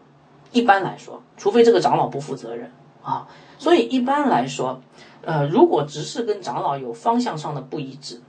[0.52, 2.70] 一般来说，除非这个长老不负责任
[3.02, 3.28] 啊。
[3.58, 4.80] 所以一般来说，
[5.22, 8.20] 呃，如果执事跟长老有方向上的不一致，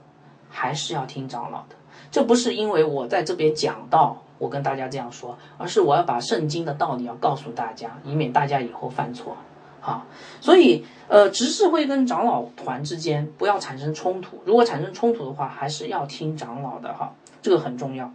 [0.48, 1.76] 还是要听长老的。
[2.10, 9.36] 这不是因为我在这边讲到，我跟大家这样说，而是我要把圣经的道理要告诉大家，以免大家以后犯错。
[9.82, 10.04] 啊，
[10.40, 14.42] 所以呃，执事会跟长老团之间不要产生冲突。
[14.44, 18.12] 如果产生冲突的话，还是要听长老的哈，这个很重要。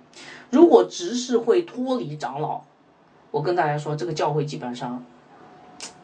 [0.49, 2.63] 如果执事会脱离长老，
[3.29, 5.01] 我跟大家说，这个教会基本上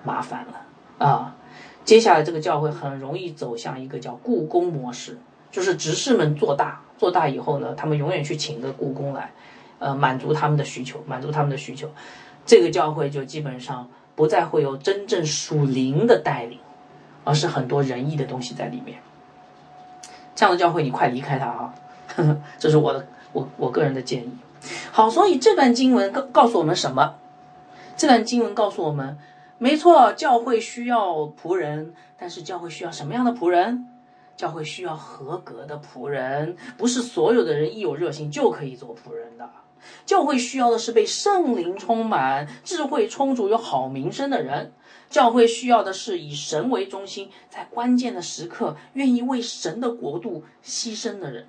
[0.06, 1.36] 麻烦了啊。
[1.84, 5.18] 接下来这个教会很容易走向一个叫故宫模式，
[5.52, 9.34] 就是执事们做大，做大以后呢，他们永远去请一个故宫来，
[9.80, 11.90] 呃，满足他们的需求，满足他们的需求，
[12.46, 13.90] 这个教会就基本上。
[14.18, 16.58] 不再会有真正属灵的带领，
[17.24, 18.98] 而是很多仁义的东西在里面。
[20.34, 21.76] 这样的教会，你快离开它啊！
[22.16, 24.32] 呵 呵这是我的我我个人的建议。
[24.92, 27.14] 好，所以这段经文告告诉我们什么？
[27.96, 29.20] 这段经文告诉我们，
[29.60, 33.86] 没错，教会需要仆人，但是教会需要什么样的仆人？
[34.36, 39.48] 教会需要合格的仆人，不是所有的人一有热心就可以做仆人的。
[40.06, 44.74] 教会需要的是被圣灵充满、智慧充足、有好名声的人。
[45.10, 51.48] 教会需要的是以神为中心，在关键的时刻愿意为神的国度牺牲的人，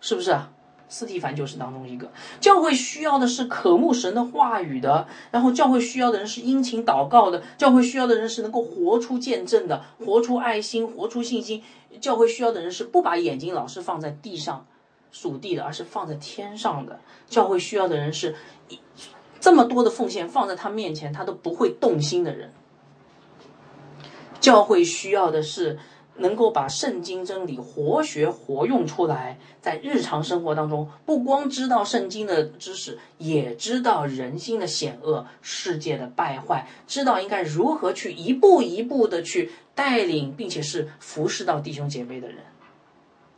[0.00, 0.52] 是不是啊？
[0.88, 2.10] 斯蒂凡就是当中一个。
[2.40, 11.62] 教会需要的是渴慕神的话语的，然后教会需要的人是殷勤祷告的，教会需要的人是能够活出见证的，活出爱心，活出信心。
[12.00, 14.66] 教会需要的人是不把眼睛老是放在地上。
[15.12, 17.00] 属地的，而是放在天上的。
[17.26, 18.34] 教会需要的人是
[19.40, 22.52] 这么多的奉献放在他面前，他都不会动心的人。
[24.40, 25.78] 教会需要的是
[26.16, 42.38] 能够把圣经真理活学活用出来，在日常生活当中，不光知道圣经的知识，也知道人心的险恶、世界的败坏，知道应该如何去一步一步的去带领，并且是服侍到弟兄姐妹的人。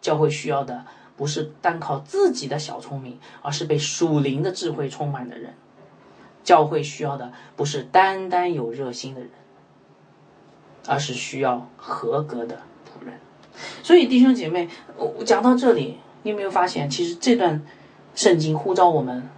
[0.01, 0.85] 教会需要的。
[1.17, 5.55] 不是单靠自己的小聪明，而是被属灵的智慧充满的人。
[6.45, 9.31] 教会需要的不是单单有热心的人，
[10.89, 13.15] 而是需要合格的仆人。
[13.85, 17.63] 所以弟兄姐妹，我讲到这里，你有没有发现，其实这段
[18.17, 19.29] 圣经呼召我们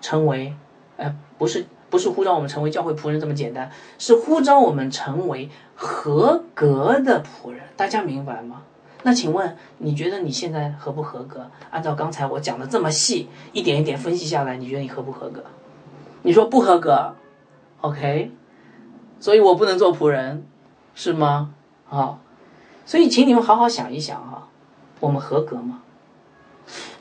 [0.00, 0.54] 成为，
[0.96, 7.62] 呃，不是不是呼召我们成为教会仆人这么简单，是呼召我们成为合格的仆人。
[7.76, 8.62] 大家明白吗？
[9.04, 11.48] 那请问，你觉得你现在合不合格？
[11.70, 15.44] 按照刚才我讲的这么细，一点一点分析下来，你觉得你合不合格？
[16.22, 17.14] 你说不合格
[17.80, 18.32] ，OK？
[19.20, 20.44] 所以我不能做仆人，
[20.94, 21.54] 是吗？
[21.86, 22.18] 好，
[22.84, 24.48] 所以请你们好好想一想哈，
[24.98, 25.82] 我们合格吗？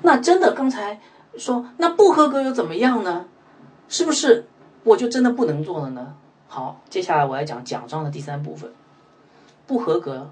[0.03, 0.99] 那真的刚才
[1.37, 3.25] 说那不合格又怎么样呢？
[3.89, 4.47] 是不是
[4.83, 6.13] 我就真的不能做了呢？
[6.47, 8.71] 好，接下来我要讲奖章的第三部分，
[9.65, 10.29] 不合格，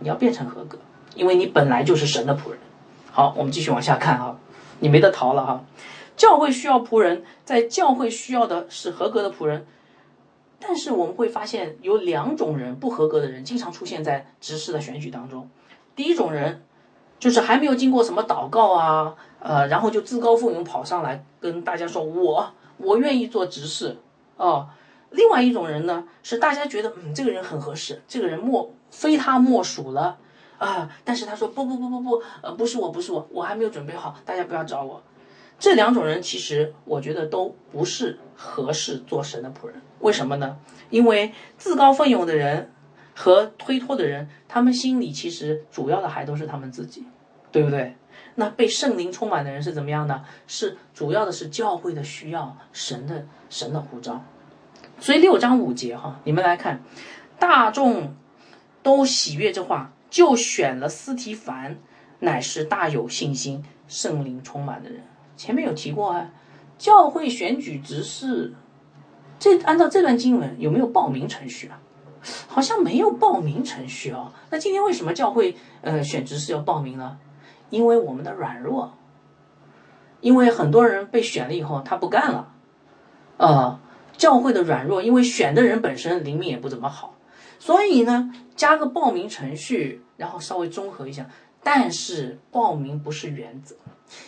[0.00, 0.78] 你要变成合格。
[1.14, 2.58] 因为你本来就是神的仆人。
[3.10, 4.38] 好，我们继续往下看哈，
[4.80, 5.64] 你没得逃了哈。
[6.16, 9.66] 教会需要仆人，在教会需要的是合格的仆人。
[10.60, 15.48] 但是我们会发现有两种人不合格的人经常出现在执事的选举当中。
[15.94, 16.62] 第一种人
[17.18, 23.96] 就是还没有经过什么祷告啊，呃，然后就自告奋勇跑上来跟大家说：“我我愿意做执事。”
[24.36, 24.68] 哦，
[25.10, 30.16] 另外一种人呢是大家觉得嗯这个人很合适，这个人莫非他莫属了。
[30.58, 30.90] 啊！
[31.04, 35.02] 但是他说不不不不不，呃，不是我，不是我，我还没有准备好，大家不要找我。
[35.58, 39.80] 这两种人其实我觉得都不是合适做神的仆人。
[40.00, 40.56] 为什么呢？
[40.90, 42.70] 因为自告奋勇的人
[43.14, 47.04] 和推脱的人，他们心里其实主要的还都是他们自己，
[47.52, 47.96] 对不对？
[48.36, 50.24] 那被圣灵充满的人是怎么样呢？
[50.46, 54.22] 是主要的是教会的需要，神的神的呼召。
[54.98, 56.82] 所以六章五节哈，你们来看，
[57.38, 58.14] 大众
[58.82, 59.92] 都喜悦这话。
[60.14, 61.76] 就选了斯提凡，
[62.20, 65.02] 乃是大有信心、圣灵充满的人。
[65.36, 66.30] 前面有提过啊，
[66.78, 68.54] 教会选举执事，
[69.40, 71.80] 这按照这段经文有没有报名程序啊？
[72.46, 74.30] 好像没有报名程序哦。
[74.50, 77.18] 那今天为什么教会呃选执事要报名呢？
[77.70, 78.96] 因为我们的软弱，
[80.20, 82.54] 因为很多人被选了以后他不干了，
[83.38, 83.80] 呃，
[84.16, 87.16] 教会的软弱，因为选的人本身灵命也不怎么好，
[87.58, 91.28] 所以呢加个报名程序，然后稍微综合一下。
[91.62, 93.74] 但是报名不是原则，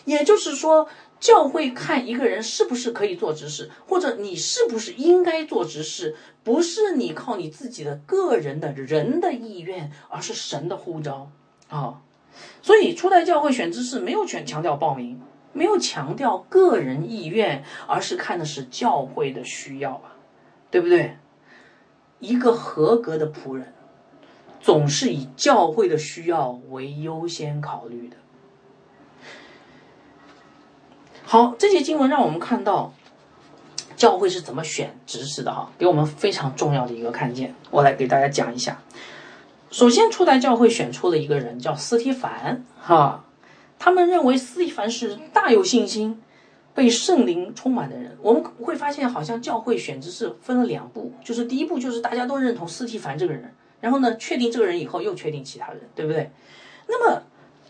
[0.06, 0.88] 也就是说，
[1.20, 11.30] 教会看一个人是不是可以做执事，或者你是不是应该做执事，不是你靠你自己的个人的人的意愿，而是神的呼召
[11.68, 12.00] 啊。
[12.62, 15.20] 所以初代教会选执事没有全强调报名，
[15.52, 20.16] 没有强调个人意愿，而是看的是教会的需要啊，
[20.70, 21.18] 对不对？
[22.18, 23.74] 一个合格的仆人。
[24.60, 28.16] 总是以教会的需要为优先考虑的。
[31.24, 32.92] 好，这节经文让我们看到
[33.96, 37.54] 教会是怎么选执事的哈，给我们非常重要的一个看见。
[37.70, 38.80] 我来给大家讲一下。
[39.70, 43.24] 首先，初代教会选出了一个人叫斯提凡哈，
[43.78, 46.22] 他们认为斯提凡是大有信心、
[46.72, 48.16] 被圣灵充满的人。
[48.22, 53.52] 我们会发现，好像教会选执事分了两步，就是第一步就是大家都认同斯提凡这个人。
[53.80, 56.30] 然后呢，确定这个人以后，又确定其他人，对不对？
[56.88, 57.22] 那么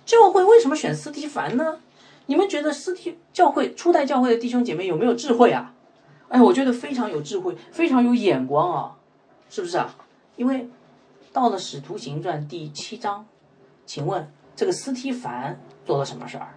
[0.05, 1.79] 教会为什么选斯提凡呢？
[2.27, 5.75] 你们觉得斯提教会初代教会的弟兄姐妹有没有智慧啊？
[6.29, 8.97] 哎，我觉得非常有智慧，非常有眼光啊，
[9.49, 9.97] 是不是啊？
[10.37, 10.69] 因为
[11.33, 13.27] 到了使徒行传第七章，
[13.85, 16.55] 请问这个斯提凡做了什么事儿？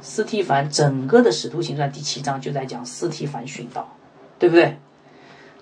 [0.00, 3.96] 斯提凡整个的使徒行传第七章就在讲斯提凡殉道，
[4.38, 4.76] 对不对？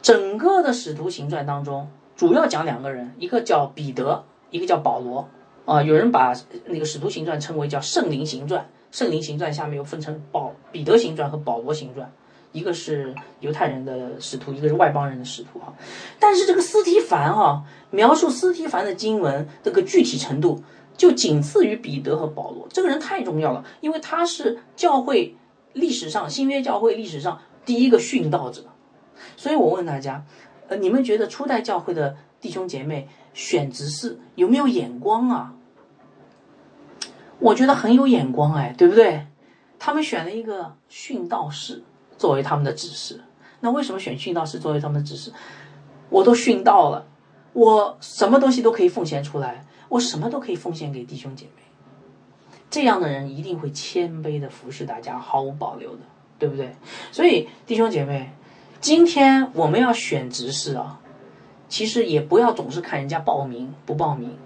[0.03, 1.89] 整个的使徒行传当中。
[2.17, 5.29] 主要讲两个人，一个叫彼得，一个叫保罗。
[5.65, 6.35] 啊，有人把
[6.67, 8.61] 那个《使徒行传》称为叫《圣灵行传》，
[8.91, 12.11] 《圣灵行传》下面又分成保彼得行传和保罗行传，
[12.51, 15.73] 一个是犹太人的使徒，一个是外邦人的使徒哈。
[16.19, 20.61] 但是这个斯提凡哈，描述斯提凡的经文这个具体程度，
[20.97, 22.67] 就仅次于彼得和保罗。
[22.69, 25.37] 这个人太重要了，因为他是教会
[25.75, 28.65] 历史上新约教会历史上第一个殉道者。
[29.37, 30.25] 所以我问大家。
[30.77, 35.55] 你们觉得初代教会的弟兄姐妹选执事有没有眼光啊？
[37.39, 39.27] 我觉得很有眼光哎，对不对？
[39.79, 41.83] 他们选了一个殉道士
[42.16, 43.20] 作为他们的指示。
[43.61, 45.33] 那为什么选殉道士作为他们的指示？
[46.09, 47.07] 我都殉道了，
[47.53, 51.62] 我什么东西都可以奉献出来，我什么都可以奉献给弟兄姐妹。
[52.70, 56.03] 这样的人一定会谦卑的服侍大家，毫无保留的，
[56.39, 56.77] 对不对？
[57.11, 58.33] 所以弟兄姐妹。
[58.83, 60.99] 今天我们要选执事啊，
[61.68, 64.37] 其实也不要总是看人家报名不报名，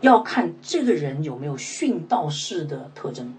[0.00, 3.32] 要看这个人有没有殉道士的特征，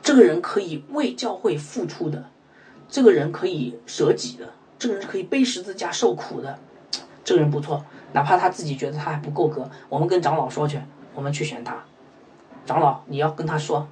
[0.00, 2.26] 这个人可以为教会付出的，
[2.88, 6.56] 这个人可以舍己的，这个人可以背十字架受苦的，
[7.24, 10.80] 这个人不错，哪怕他自己觉得他还不够格，我们跟长老说去，
[11.16, 11.84] 我们去选他，
[12.64, 13.88] 长老你要跟他说。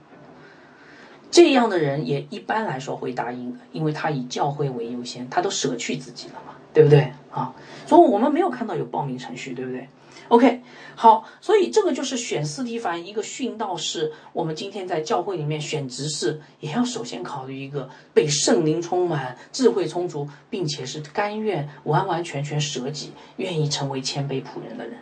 [1.33, 7.55] 这样的人也一般来说会答应的，因为他以教会为优先，他都舍去自己了嘛，对不对啊？
[7.87, 9.89] 所以我们没有看到有报名程序，对不对
[10.29, 10.61] ？OK，
[10.95, 14.13] 好，所以这个就是选斯蒂凡一个殉道士。
[14.35, 24.99] 我们今天在教会里面选执事，也要首先考虑一个被圣灵充满、智慧充足，并且是甘愿完完全全舍己、愿意成为谦卑仆人的人。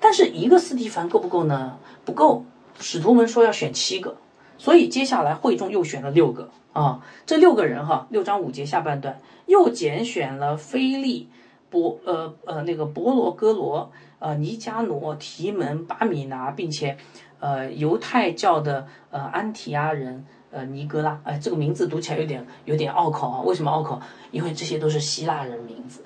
[0.00, 1.78] 但是一个斯蒂凡够不够呢？
[2.04, 2.44] 不够，
[2.80, 4.16] 使徒们说要选七个。
[4.58, 11.28] 所以接下来会中又选了六个啊，这六个人哈，六章五节下半段又拣选了菲利、
[11.70, 16.96] 伯呃呃那个伯罗哥罗、呃尼加挪、提门、巴米拿，并且
[17.38, 24.00] 呃犹太教的呃安提亚人呃尼格拉，哎这个名字读起来有点有点拗口啊，为什么拗口？
[24.30, 26.02] 因为这些都是希腊人名字，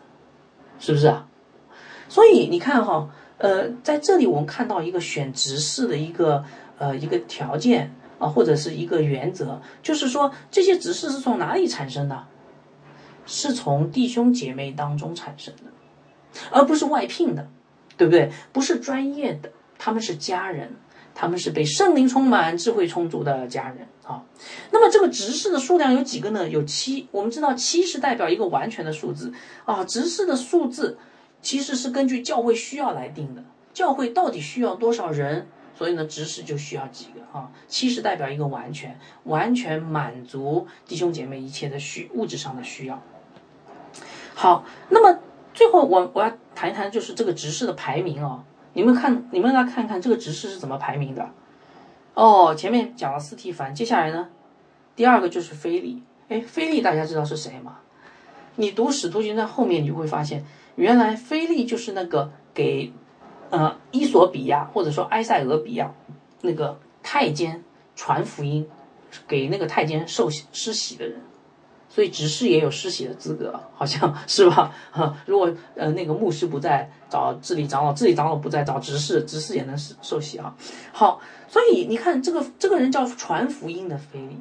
[0.78, 1.26] 是不是啊？
[2.08, 6.44] 所以你看哈，呃在这里我们看到一个选执事的一个
[6.78, 7.94] 呃一个条件。
[8.20, 12.26] 啊，或者是一个原则，就是说这些执事是从哪里产生的？
[13.26, 15.64] 是从弟兄姐妹当中产生的，
[16.50, 17.48] 而不是外聘的，
[17.96, 18.30] 对不对？
[18.52, 20.74] 不是专业的，他们是家人，
[21.14, 24.24] 他们是被圣灵充满、智慧充足的家人啊。
[24.72, 26.48] 那么这个执事的数量有几个呢？
[26.48, 27.06] 有七。
[27.12, 29.32] 我们知道七是代表一个完全的数字
[29.64, 29.84] 啊。
[29.84, 30.98] 执事的数字
[31.40, 35.46] 其实是根据教会需要来定的，教会到底需要多少人？
[35.80, 37.50] 所以呢，执事就需要几个啊？
[37.66, 43.02] 七是代表一个完全，完全满足弟兄姐妹一切的需物质上的需要。
[44.34, 45.18] 好，那么
[45.54, 48.44] 最后我我要谈一谈，就是这个执事的排名哦。
[48.74, 51.30] 你们看，你们来看看这个执事是怎么排名的。
[52.12, 54.28] 哦，前面讲了斯蒂凡，接下来呢，
[54.94, 56.02] 第二个就是菲利。
[56.28, 57.78] 哎，菲利大家知道是谁吗？
[58.56, 60.44] 你读使徒行传后面，你就会发现
[60.76, 62.92] 原来菲利就是那个给
[63.50, 65.92] 呃伊索比亚或者说埃塞俄比亚
[66.40, 67.62] 那个太监
[67.94, 68.66] 传福音，
[69.28, 71.20] 给那个太监受施洗的人。
[71.92, 74.72] 所以执事也有施洗的资格，好像是吧？
[74.92, 80.54] 哈，如果呃那个牧师不在，找治理长老；治理长老不在，找执事，执事也能受洗啊。
[80.92, 84.36] 好，所以你看这个这个人叫传福音的腓力。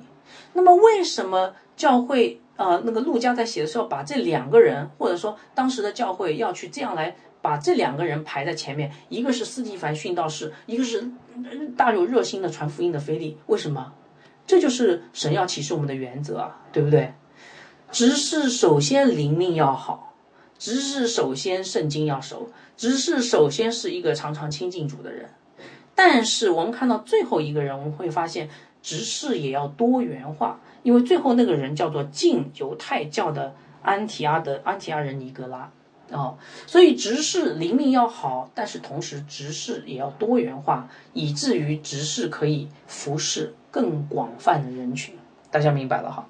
[0.53, 8.91] 那么为什么教会呃那个陆家在写的时候把这两个人，或者说当时的教会要去这样来把这两个人排在前面？
[9.09, 11.09] 一个是斯蒂凡殉道士，一个是
[11.77, 13.37] 大有热心的传福音的菲利。
[13.47, 13.93] 为什么？
[14.45, 17.13] 这就是神要启示我们的原则啊，对不对？
[17.91, 20.15] 执事首先灵命要好，
[20.57, 25.29] 执事首先圣经要熟，执事首先是一个常常亲近主的人。
[25.95, 28.49] 但是我们看到最后一个人，我们会发现
[28.81, 35.71] 执事也要多元化，因为最后那个人叫做敬犹太教的安提阿的安提阿人尼格拉
[36.11, 45.15] 哦，所以执事灵命要好，但是同时执事也要多元化，以至于执事可以服侍更广泛的人群。
[45.51, 46.27] 大家明白了哈？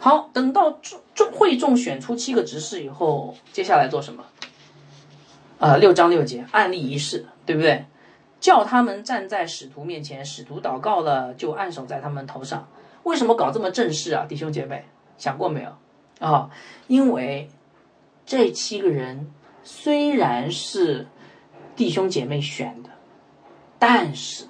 [0.00, 4.24] 好，等到众众会众选出七个执事以后，接下来做什么？
[5.58, 7.86] 啊，六章六节，案例仪式，对不对？
[8.40, 12.68] 叫他们站在使徒面前，使徒祷告了，就按手在他们头上。
[13.04, 14.84] 为什么搞这么正式啊，弟兄姐妹？
[15.16, 15.70] 想过没有？
[16.26, 16.50] 啊，
[16.86, 17.48] 因为
[18.26, 19.30] 这七个人
[19.62, 21.06] 虽然是
[21.76, 22.90] 弟兄姐妹选的，
[23.78, 24.46] 但是。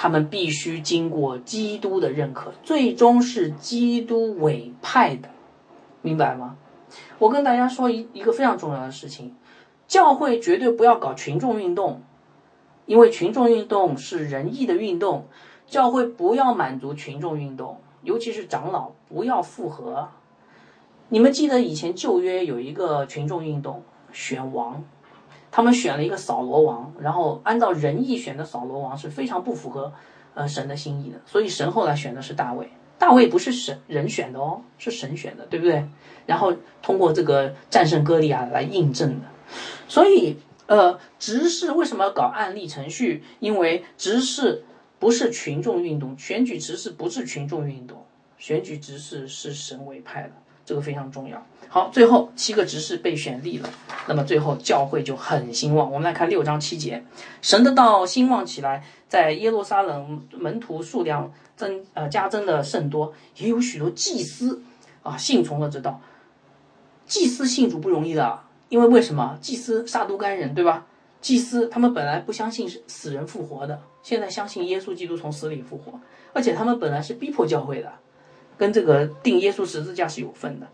[0.00, 5.28] 他们必须经过基督的认可，最终是基督委派的，
[6.02, 6.56] 明白吗？
[7.18, 9.34] 我跟大家说一一个非常重要的事情：
[9.88, 12.02] 教会绝对不要搞群众运动，
[12.86, 15.26] 因为群众运动是仁义的运动。
[15.66, 20.10] 教会不要满足群众运动，尤其是长老不要附和。
[21.10, 23.82] 你们记得以前旧约有一个群众运动，
[24.12, 24.84] 选王。
[25.50, 29.90] 他们选了一个扫罗王，然后按照仁义选的扫罗王是非常不符合
[30.34, 32.68] 呃神的心意的，所以神后来选的是大卫。
[32.98, 35.88] 大卫不是神人选的哦，是神选的，对不对？
[36.26, 39.26] 然后通过这个战胜歌利亚来印证的。
[39.88, 40.36] 所以
[40.66, 43.24] 呃，执事为什么要搞案例程序？
[43.40, 44.64] 因为执事
[44.98, 48.04] 不是群众运动，选举执事不是群众运动，
[48.36, 50.32] 选举执事是神委派的。
[50.68, 51.42] 这个非常重要。
[51.66, 53.70] 好，最后七个执事被选立了，
[54.06, 55.90] 那么最后教会就很兴旺。
[55.90, 57.02] 我们来看六章七节，
[57.40, 64.62] 神的道兴旺起来，在耶路撒冷门徒数量增呃加增的甚多，也有许多祭司
[65.02, 66.02] 啊信从了这道。
[67.06, 69.38] 祭司信主不容易的，因为为什么？
[69.40, 70.84] 祭司杀都干人，对吧？
[71.22, 75.98] 祭司他们本来不相信死人复活的，现在相信耶稣基督从死里复活，
[76.34, 77.90] 而且他们本来是逼迫教会的。
[78.58, 80.66] 跟这个定耶稣十字架是有份的，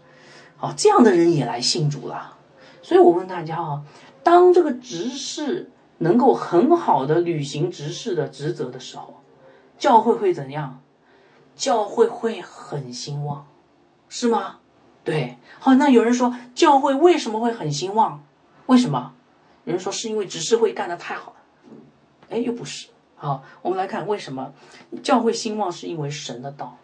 [0.56, 2.38] 好，这样的人也来信主了。
[2.82, 3.84] 所以我问大家啊，
[4.22, 9.20] 当这个执事能够很好的履行执事的职责的时候，
[9.78, 10.80] 教会会怎样？
[11.54, 13.46] 教会会很兴旺，
[14.08, 14.58] 是吗？
[15.04, 18.24] 对，好，那有人说教会为什么会很兴旺？
[18.66, 19.12] 为什么？
[19.64, 21.36] 有人说是因为执事会干得太好了，
[22.30, 22.88] 哎，又不是。
[23.14, 24.52] 好，我们来看为什么
[25.02, 26.76] 教会兴旺，是因为神的道。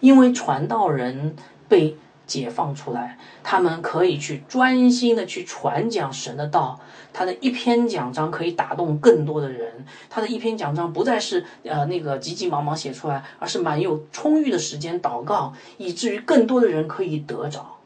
[0.00, 1.36] 因为传道人
[1.68, 1.96] 被
[2.26, 6.80] 解放出来，他们可以去专心的去传讲神的道。
[7.12, 17.76] 他的一篇讲章可以打动更多的人，他的一篇讲章不再是呃那个急急忙忙写出来，而是蛮有充裕的时间祷告，以至于更多的人可以得着。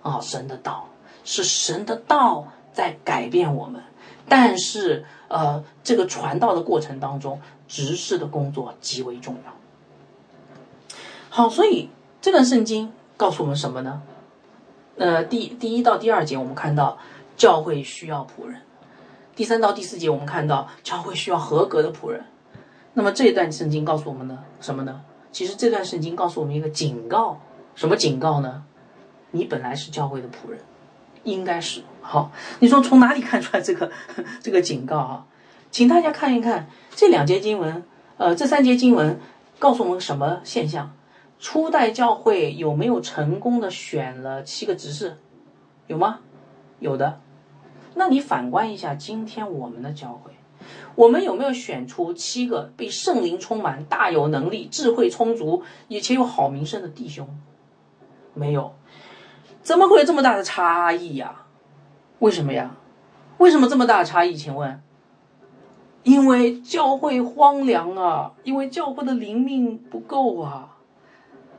[0.00, 0.88] 啊，神的道
[1.24, 3.82] 是神的道在改变我们，
[4.28, 9.52] 但是呃这个传道的过程当中，执事的工作极为重要。
[11.38, 11.88] 好，所以
[12.20, 14.02] 这段圣经告诉我们什么呢？
[14.96, 16.98] 呃，第第一到第二节我们看到
[17.36, 18.62] 教会需要仆人，
[19.36, 22.24] 第三到第四节我们看到教会需要合格的仆人。
[22.94, 25.00] 那么这一段圣经告诉我们呢什么呢？
[25.30, 27.38] 其实这段圣经告诉我们一个警告，
[27.76, 28.64] 什么警告呢？
[29.30, 30.58] 你本来是教会的仆人，
[31.22, 32.32] 应该是好。
[32.58, 33.92] 你说从哪里看出来这个
[34.42, 35.26] 这个警告啊？
[35.70, 37.84] 请大家看一看这两节经文，
[38.16, 39.20] 呃，这三节经文
[39.60, 40.90] 告诉我们什么现象？
[41.38, 45.18] 初代教会有没有成功的选了七个执事？
[45.86, 46.20] 有吗？
[46.80, 47.20] 有的。
[47.94, 50.32] 那你反观一下今天我们的教会，
[50.94, 57.28] 我们有没有选出七个被圣灵充满、大有能力、智慧充足，也且有好名声的弟兄？
[58.34, 58.74] 没有。
[59.62, 61.44] 怎么会有这么大的差异呀？
[62.20, 62.76] 为什么呀？
[63.38, 64.34] 为什么这么大的差异？
[64.34, 64.82] 请问？
[66.04, 68.32] 因为教会荒凉啊！
[68.42, 70.77] 因为教会的灵命不够啊！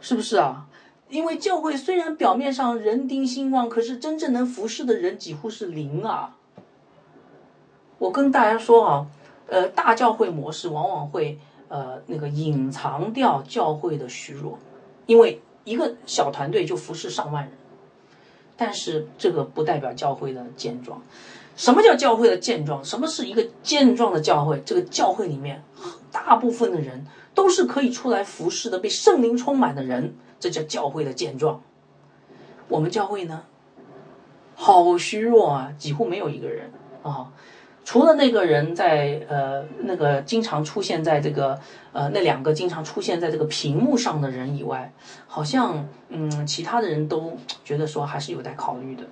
[0.01, 0.65] 是不是啊？
[1.09, 6.35] 因为教会虽然表面上人丁兴旺，可是真正能服侍的人几乎是零啊。
[7.97, 9.07] 我跟大家说啊，
[9.47, 14.59] 呃，大教会模式往往会呃那个隐藏掉教会的虚弱，
[15.05, 17.53] 因为一个小团队就服侍上万人，
[18.55, 21.01] 但是这个不代表教会的健壮。
[21.55, 22.85] 什么叫教会的健壮？
[22.85, 24.61] 什么是一个健壮的教会？
[24.65, 25.61] 这个教会里面
[26.11, 27.05] 大部分的人
[27.39, 31.61] 都是可以出来服侍的，被圣灵充满的人，这叫教会的健壮。
[32.67, 33.43] 我们教会呢，
[34.55, 36.69] 好虚弱啊，几乎没有一个人
[37.01, 37.31] 啊。
[37.85, 41.57] 除了那个人在呃那个经常出现在这个
[41.93, 44.91] 呃那两个经常出现在这个屏幕上的人以外，
[45.25, 49.03] 好像嗯其他的人都觉得说还是有待考虑的。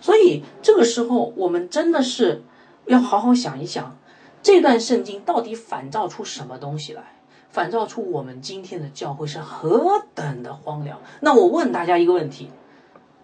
[0.00, 2.44] 所以这个时候我们真的是
[2.86, 3.98] 要好好想一想，
[4.44, 7.13] 这段圣经到底反照出什么东西来？
[7.54, 10.98] 反照出我们今天的教会是何等的荒凉。
[11.20, 12.50] 那我问大家一个问题：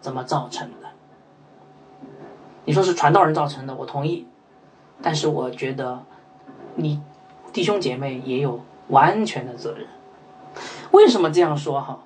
[0.01, 0.87] 怎么造成的？
[2.64, 4.28] 你说是传道人造成的，我同意。
[5.03, 6.05] 但是我觉得，
[6.76, 7.03] 你
[7.53, 9.89] 弟兄姐妹也有完全的责任。
[10.93, 11.99] 为什么这样说哈？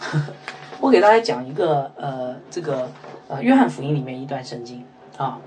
[0.80, 2.90] 我给大家讲一个呃，这个
[3.28, 4.82] 呃，约翰福音里面一段圣经
[5.18, 5.38] 啊。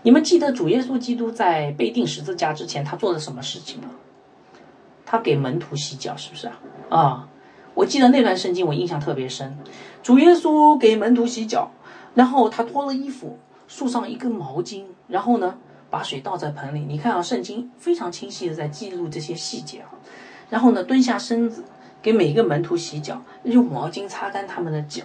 [0.00, 3.90] 你们记得主耶稣基督在被钉十字架之前，他做了什么事情吗？
[5.10, 6.60] 他给门徒洗脚，是不是啊？
[6.88, 7.28] 啊，
[7.74, 9.58] 我记得那段圣经，我印象特别深。
[10.04, 11.72] 主耶稣给门徒洗脚，
[12.14, 13.36] 然后他脱了衣服，
[13.66, 15.56] 束上一根毛巾，然后呢？
[15.90, 19.90] 把水倒在盆里，你看啊，圣经非常清晰的在记录这些细节啊。
[20.48, 21.64] 然后呢，蹲下身子
[22.00, 25.02] 给每一个门徒洗脚，用毛巾擦干他们的脚。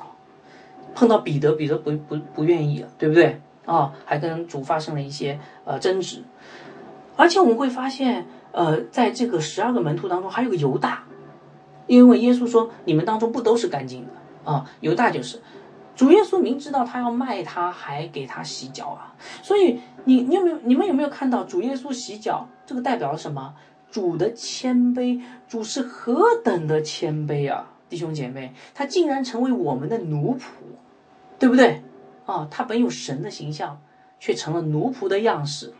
[0.93, 3.91] 碰到彼得，彼得不不不愿意了，对不对啊？
[4.05, 6.23] 还跟主发生了一些呃争执。
[7.15, 11.03] 而且我们会发现，呃，在这个十二个门徒当中，还有个犹大，
[11.87, 14.65] 因为耶稣说你们当中不都是干净的啊？
[14.79, 15.41] 犹大就是。
[15.93, 19.15] 主耶稣明知道他要卖他，还给他洗脚啊！
[19.41, 22.47] 所以你你有没有你们有没有看到主耶稣洗脚？
[22.65, 23.53] 这个代表了什么？
[23.91, 27.71] 主的谦卑，主是何等的谦卑啊！
[27.89, 30.41] 弟兄姐妹，他竟然成为我们的奴仆，
[31.39, 31.81] 对不对？
[32.25, 33.79] 啊，他本有神的形象，
[34.19, 35.73] 却成了奴仆的样式，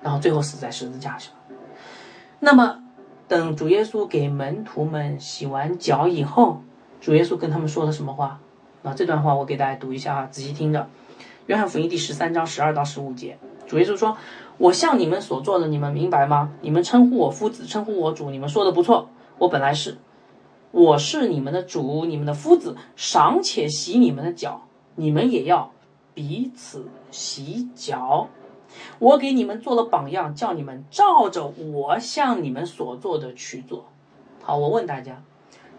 [0.00, 1.32] 然后最后死在十字架上。
[2.42, 2.82] 那么，
[3.28, 6.62] 等主耶稣给门徒们洗完脚以后，
[6.98, 8.40] 主耶稣跟他们说了什么话？
[8.82, 10.88] 那这段话我给大家读一下啊，仔细听着。
[11.46, 13.36] 约翰福音第十三章十二到十五节，
[13.66, 14.16] 主耶稣说
[14.56, 16.50] ：“我向你们所做的，你们明白吗？
[16.62, 19.10] 你们称呼我夫子，称呼我主，你们说的不错。
[19.36, 19.98] 我本来是，
[20.70, 24.62] 我是你们的主，你们的夫子，尚且洗你们的脚，
[24.94, 25.70] 你们也要
[26.14, 28.28] 彼此洗脚。
[28.98, 33.86] 我给你们做了榜样，叫你们照着我向你们所做的去做。
[34.42, 35.22] 好，我问大家。”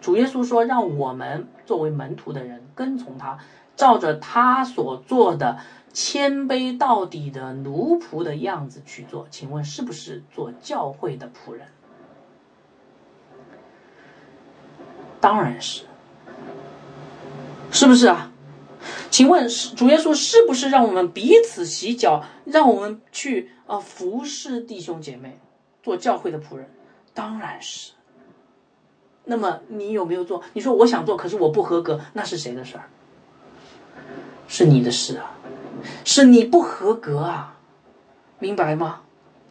[0.00, 3.38] 主耶稣说：“让我们作为门徒的人跟从他，
[3.76, 5.58] 照着他所做的
[5.92, 9.28] 谦卑到底的奴仆的样子去做。
[9.30, 11.68] 请问是不是做教会的仆人？
[15.20, 15.84] 当然是，
[17.70, 18.31] 是不是啊？
[19.10, 25.38] 请问是主耶稣是不是让我们彼此洗脚，让我们去啊服侍弟兄姐妹，
[25.82, 26.68] 做教会的仆人？
[27.14, 27.92] 当然是。”
[29.24, 30.42] 那么你有没有做？
[30.52, 32.90] 你说我想做，可是我不合格，那是谁的事儿？
[34.48, 35.38] 是你的事啊，
[36.04, 37.56] 是你不合格啊，
[38.40, 39.02] 明白吗？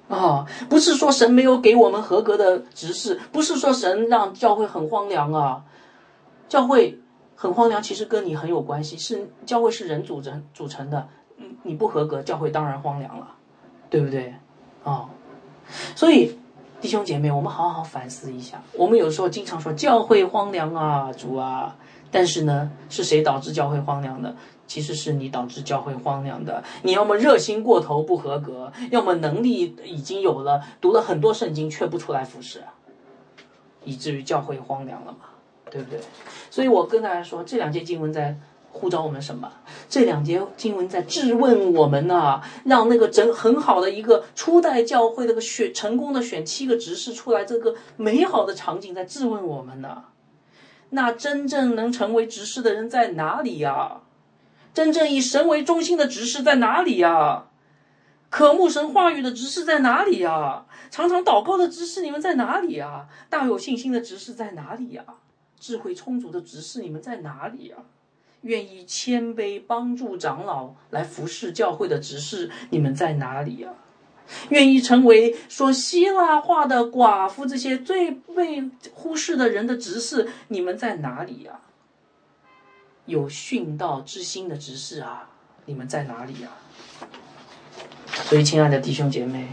[0.09, 5.63] 啊，不是说神没有给我们合格的执事，不是说神让教会很荒凉啊，
[6.49, 6.99] 教会
[7.41, 13.35] 很荒凉，其实跟你很有关系，是教会是人组成组成的，嗯，你不合格，教会当然荒凉了，
[13.89, 14.35] 对不对？
[14.83, 15.09] 啊，
[15.95, 16.37] 所以。
[16.81, 18.59] 弟兄姐妹，我们好好反思一下。
[18.73, 21.77] 我们有时候经常说教会荒凉啊，主啊，
[22.09, 24.35] 但是呢，是谁导致教会荒凉的？
[24.65, 26.63] 其实是你导致教会荒凉的。
[26.81, 32.63] 你要么热心过头不合格，要么能力已经有了，读了很多圣经却不出来服侍，
[33.83, 35.19] 以至于教会荒凉了嘛，
[35.71, 35.99] 对不对？
[36.51, 38.37] 所以我跟大家说，这两节经文在。
[38.73, 39.51] 呼召我们什么？
[39.89, 50.05] 这两节经文在质问我们呐，让那个整很好的一个初代教会那个选成功的选七个执事出来，这个美好的场景在质问我们呢。
[50.91, 54.03] 那真正能成为执事的人在哪里呀？
[54.73, 57.47] 真正以神为中心的执事在哪里呀？
[58.29, 60.65] 渴慕神话语的执事在哪里呀？
[60.89, 63.05] 常常祷告的执事你们在哪里呀？
[63.29, 65.03] 大有信心的执事在哪里呀？
[65.61, 67.77] 智慧充足的执事你们在哪里呀？
[68.41, 73.69] 愿意谦卑帮助长老来服侍教会的执事，你们在哪里呀？
[74.49, 81.59] 愿意成为说希腊话的寡妇这些最被忽视的人的执事，你们在哪里呀？
[83.05, 85.29] 有殉道之心的执事啊，
[85.65, 86.49] 你们在哪里呀？
[88.07, 89.49] 所以，亲爱的弟兄姐妹，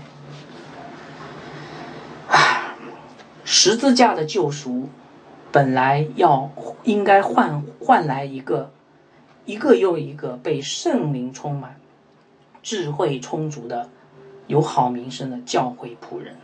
[2.29, 2.79] 啊，
[3.45, 4.89] 十字架的救赎
[5.51, 6.51] 本来要
[6.85, 8.71] 应该换换来一个
[9.45, 11.77] 一个又一个被圣灵充满、
[12.63, 13.89] 智慧充足的、
[14.47, 16.37] 有好名声的教会仆人。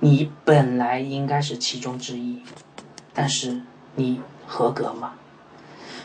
[0.00, 2.40] 你本来应该是其中之一，
[3.12, 3.60] 但是
[3.96, 5.14] 你合格吗？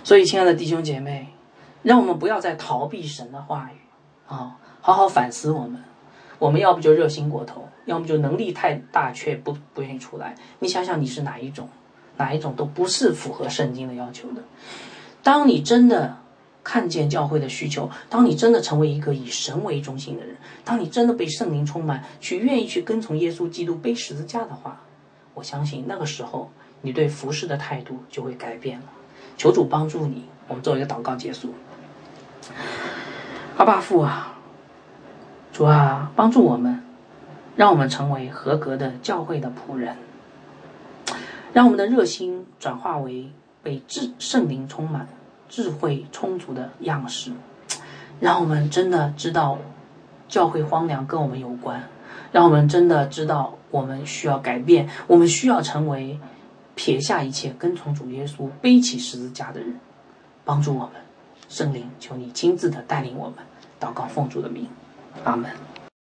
[0.04, 1.28] 所以，亲爱的弟兄姐妹，
[1.84, 3.78] 让我们不要再逃避神的话语
[4.28, 5.84] 啊，好好反思我们。
[6.40, 10.36] 我们要不就热心过头，要么就能力太大却不不愿意出来。
[10.60, 11.68] 你想想，你是哪一种？
[12.20, 14.44] 哪一种都不是符合圣经的要求的。
[15.24, 16.18] 当你真的
[16.64, 24.82] 看见教会的需求，当你真的成为一个以神为中心的人，当你真的被圣灵充满，去愿意去跟从耶稣基督背十字架的话，
[25.34, 26.52] 我相信那个时候
[26.84, 28.86] 你对服侍的态度就会改变了。
[29.36, 30.26] 求主帮助你。
[30.50, 31.54] 我们做一个祷告结束。
[33.56, 34.36] 阿爸父啊，
[35.54, 36.84] 主啊，帮助我们，
[37.56, 39.96] 让我们成为合格的教会的仆人，
[41.54, 43.32] 让我们的热心转化为
[43.64, 45.08] 被智圣灵充满、
[45.48, 47.32] 智慧充足的样式，
[48.20, 49.58] 让我们真的知道
[50.28, 51.84] 教会荒凉跟我们有关，
[52.32, 56.20] 让我们真的知道我们需要改变，我们需要成为。
[56.76, 59.78] 撇下一切，跟从主耶稣，背起十字架的人，
[60.46, 60.92] 帮助我们，
[61.50, 63.36] 圣灵，求你亲自的带领我们，
[63.82, 64.66] 祷告奉主的名，
[65.26, 65.52] 阿门。